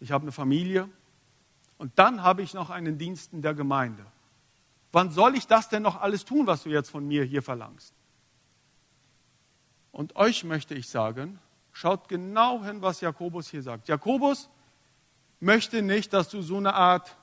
ich 0.01 0.11
habe 0.11 0.23
eine 0.23 0.33
Familie 0.33 0.88
und 1.77 1.99
dann 1.99 2.23
habe 2.23 2.40
ich 2.40 2.55
noch 2.55 2.71
einen 2.71 2.97
Dienst 2.97 3.35
in 3.35 3.42
der 3.42 3.53
Gemeinde. 3.53 4.07
Wann 4.90 5.11
soll 5.11 5.37
ich 5.37 5.47
das 5.47 5.68
denn 5.68 5.83
noch 5.83 6.01
alles 6.01 6.25
tun, 6.25 6.47
was 6.47 6.62
du 6.62 6.71
jetzt 6.71 6.88
von 6.88 7.07
mir 7.07 7.25
hier 7.25 7.42
verlangst? 7.42 7.92
Und 9.92 10.16
euch 10.16 10.44
möchte 10.44 10.75
ich 10.75 10.88
sagen, 10.88 11.38
schaut 11.79 12.09
genau 12.09 12.64
hin, 12.64 12.83
was 12.83 13.01
Jakobus 13.01 13.49
hier 13.49 13.62
sagt. 13.62 13.87
Jakobus 13.87 14.51
möchte 15.38 15.81
nicht, 15.81 16.12
dass 16.12 16.29
du 16.29 16.43
so 16.43 16.57
eine 16.57 16.75
Art 16.75 17.17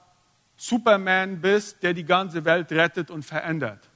Superman 0.56 1.42
bist, 1.42 1.84
der 1.84 1.94
die 1.94 2.06
ganze 2.06 2.46
Welt 2.46 2.72
rettet 2.72 3.12
und 3.12 3.24
verändert. 3.24 3.90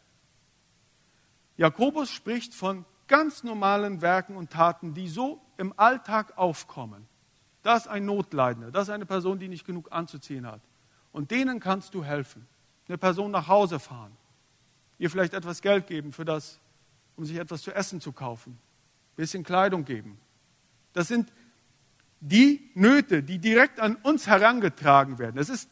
Jakobus 1.56 2.10
spricht 2.12 2.54
von 2.54 2.84
ganz 3.08 3.44
normalen 3.44 4.02
Werken 4.02 4.36
und 4.36 4.52
Taten, 4.52 4.94
die 4.94 5.08
so 5.08 5.42
im 5.56 5.74
Alltag 5.78 6.38
aufkommen. 6.38 7.08
Da 7.64 7.78
ist 7.78 7.88
ein 7.88 8.06
Notleidender, 8.06 8.70
das 8.70 8.90
ist 8.90 8.94
eine 8.94 9.06
Person, 9.06 9.40
die 9.40 9.48
nicht 9.48 9.66
genug 9.66 9.88
anzuziehen 9.92 10.46
hat. 10.46 10.62
Und 11.14 11.32
denen 11.32 11.62
kannst 11.62 11.94
du 11.94 12.04
helfen. 12.04 12.46
Eine 12.90 12.98
Person 12.98 13.32
nach 13.32 13.48
Hause 13.48 13.80
fahren, 13.80 14.18
ihr 14.98 15.10
vielleicht 15.10 15.34
etwas 15.34 15.62
Geld 15.62 15.88
geben 15.88 16.12
für 16.12 16.26
das 16.26 16.60
um 17.16 17.26
sich 17.26 17.38
etwas 17.38 17.62
zu 17.62 17.74
essen 17.74 18.00
zu 18.00 18.14
kaufen, 18.14 18.54
ein 18.54 19.16
bisschen 19.18 19.44
Kleidung 19.44 19.84
geben. 19.84 20.20
Das 21.00 21.08
sind 21.08 21.32
die 22.20 22.72
Nöte, 22.74 23.24
die 23.24 23.40
direkt 23.40 23.80
an 23.80 23.96
uns 23.96 24.28
herangetragen 24.28 25.18
werden. 25.18 25.38
Es, 25.38 25.48
ist, 25.48 25.70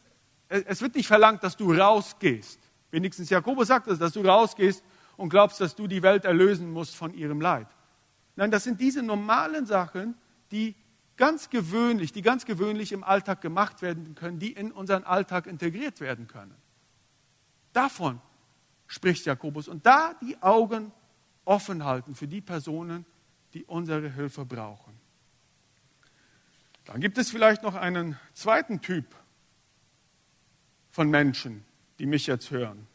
es 0.47 0.81
wird 0.81 0.95
nicht 0.95 1.07
verlangt, 1.07 1.43
dass 1.43 1.57
du 1.57 1.73
rausgehst. 1.73 2.57
Wenigstens 2.91 3.29
Jakobus 3.29 3.67
sagt 3.67 3.87
es, 3.87 3.99
dass 3.99 4.13
du 4.13 4.21
rausgehst 4.21 4.85
und 5.17 5.27
glaubst, 5.27 5.59
dass 5.59 5.75
du 5.75 5.85
die 5.85 6.01
Welt 6.01 6.23
erlösen 6.23 6.71
musst 6.71 6.95
von 6.95 7.13
ihrem 7.13 7.41
Leid. 7.41 7.67
Nein, 8.37 8.51
das 8.51 8.63
sind 8.63 8.79
diese 8.79 9.03
normalen 9.03 9.65
Sachen, 9.65 10.15
die 10.49 10.75
ganz 11.17 11.49
gewöhnlich, 11.49 12.13
die 12.13 12.21
ganz 12.21 12.45
gewöhnlich 12.45 12.93
im 12.93 13.03
Alltag 13.03 13.41
gemacht 13.41 13.81
werden 13.81 14.15
können, 14.15 14.39
die 14.39 14.53
in 14.53 14.71
unseren 14.71 15.03
Alltag 15.03 15.45
integriert 15.45 15.99
werden 15.99 16.27
können. 16.27 16.55
Davon 17.73 18.21
spricht 18.85 19.25
Jakobus. 19.25 19.67
Und 19.67 19.85
da 19.85 20.13
die 20.21 20.41
Augen 20.41 20.93
offen 21.43 21.83
halten 21.83 22.15
für 22.15 22.29
die 22.29 22.39
Personen, 22.39 23.05
die 23.53 23.65
unsere 23.65 24.09
Hilfe 24.09 24.45
brauchen. 24.45 25.06
Dann 26.87 27.01
gibt 27.01 27.17
es 27.17 27.29
vielleicht 27.29 27.63
noch 27.63 27.75
einen 27.75 28.17
zweiten 28.33 28.81
Typ 28.81 29.05
von 30.89 31.09
Menschen, 31.09 31.65
die 31.99 32.05
mich 32.05 32.27
jetzt 32.27 32.49
hören. 32.49 32.87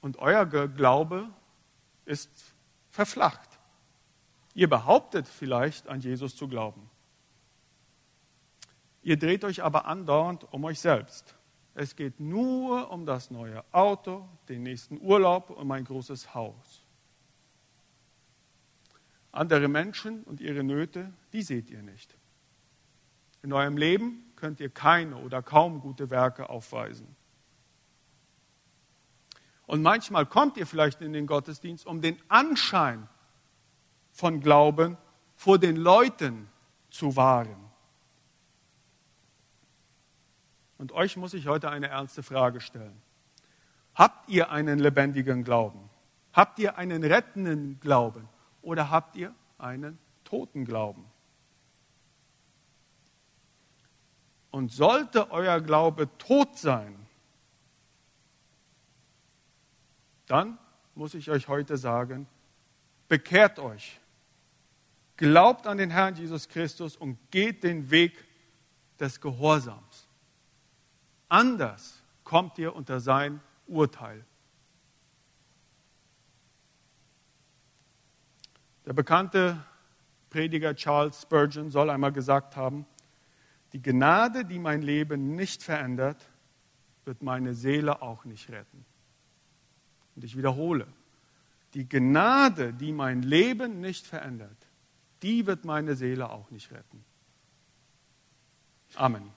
Und 0.00 0.18
euer 0.18 0.46
Glaube 0.46 1.28
ist 2.04 2.30
verflacht. 2.90 3.48
Ihr 4.54 4.68
behauptet 4.68 5.28
vielleicht 5.28 5.88
an 5.88 6.00
Jesus 6.00 6.36
zu 6.36 6.48
glauben. 6.48 6.90
Ihr 9.02 9.18
dreht 9.18 9.44
euch 9.44 9.62
aber 9.62 9.86
andauernd 9.86 10.52
um 10.52 10.64
euch 10.64 10.80
selbst. 10.80 11.36
Es 11.74 11.94
geht 11.94 12.18
nur 12.18 12.90
um 12.90 13.06
das 13.06 13.30
neue 13.30 13.64
Auto, 13.70 14.28
den 14.48 14.62
nächsten 14.62 15.00
Urlaub 15.00 15.50
und 15.50 15.68
mein 15.68 15.84
großes 15.84 16.34
Haus. 16.34 16.85
Andere 19.36 19.68
Menschen 19.68 20.22
und 20.24 20.40
ihre 20.40 20.64
Nöte, 20.64 21.12
die 21.34 21.42
seht 21.42 21.68
ihr 21.68 21.82
nicht. 21.82 22.16
In 23.42 23.52
eurem 23.52 23.76
Leben 23.76 24.24
könnt 24.34 24.60
ihr 24.60 24.70
keine 24.70 25.16
oder 25.18 25.42
kaum 25.42 25.80
gute 25.80 26.08
Werke 26.08 26.48
aufweisen. 26.48 27.06
Und 29.66 29.82
manchmal 29.82 30.24
kommt 30.24 30.56
ihr 30.56 30.66
vielleicht 30.66 31.02
in 31.02 31.12
den 31.12 31.26
Gottesdienst, 31.26 31.86
um 31.86 32.00
den 32.00 32.18
Anschein 32.28 33.08
von 34.10 34.40
Glauben 34.40 34.96
vor 35.34 35.58
den 35.58 35.76
Leuten 35.76 36.48
zu 36.88 37.14
wahren. 37.16 37.70
Und 40.78 40.92
euch 40.92 41.18
muss 41.18 41.34
ich 41.34 41.46
heute 41.46 41.70
eine 41.70 41.88
ernste 41.88 42.22
Frage 42.22 42.62
stellen. 42.62 43.02
Habt 43.94 44.30
ihr 44.30 44.50
einen 44.50 44.78
lebendigen 44.78 45.44
Glauben? 45.44 45.90
Habt 46.32 46.58
ihr 46.58 46.78
einen 46.78 47.04
rettenden 47.04 47.78
Glauben? 47.80 48.28
Oder 48.66 48.90
habt 48.90 49.14
ihr 49.14 49.32
einen 49.58 49.96
toten 50.24 50.64
Glauben? 50.64 51.04
Und 54.50 54.72
sollte 54.72 55.30
euer 55.30 55.60
Glaube 55.60 56.08
tot 56.18 56.58
sein, 56.58 56.96
dann 60.26 60.58
muss 60.96 61.14
ich 61.14 61.30
euch 61.30 61.46
heute 61.46 61.76
sagen, 61.76 62.26
bekehrt 63.06 63.60
euch, 63.60 64.00
glaubt 65.16 65.68
an 65.68 65.78
den 65.78 65.90
Herrn 65.90 66.16
Jesus 66.16 66.48
Christus 66.48 66.96
und 66.96 67.18
geht 67.30 67.62
den 67.62 67.88
Weg 67.92 68.24
des 68.98 69.20
Gehorsams. 69.20 70.08
Anders 71.28 72.02
kommt 72.24 72.58
ihr 72.58 72.74
unter 72.74 72.98
sein 72.98 73.40
Urteil. 73.68 74.26
Der 78.86 78.92
bekannte 78.92 79.62
Prediger 80.30 80.74
Charles 80.74 81.22
Spurgeon 81.22 81.70
soll 81.70 81.90
einmal 81.90 82.12
gesagt 82.12 82.56
haben, 82.56 82.86
die 83.72 83.82
Gnade, 83.82 84.44
die 84.44 84.58
mein 84.58 84.80
Leben 84.80 85.34
nicht 85.34 85.62
verändert, 85.62 86.30
wird 87.04 87.22
meine 87.22 87.54
Seele 87.54 88.00
auch 88.00 88.24
nicht 88.24 88.48
retten. 88.50 88.84
Und 90.14 90.24
ich 90.24 90.36
wiederhole, 90.36 90.86
die 91.74 91.88
Gnade, 91.88 92.72
die 92.72 92.92
mein 92.92 93.22
Leben 93.22 93.80
nicht 93.80 94.06
verändert, 94.06 94.56
die 95.22 95.46
wird 95.46 95.64
meine 95.64 95.96
Seele 95.96 96.30
auch 96.30 96.50
nicht 96.50 96.70
retten. 96.70 97.04
Amen. 98.94 99.30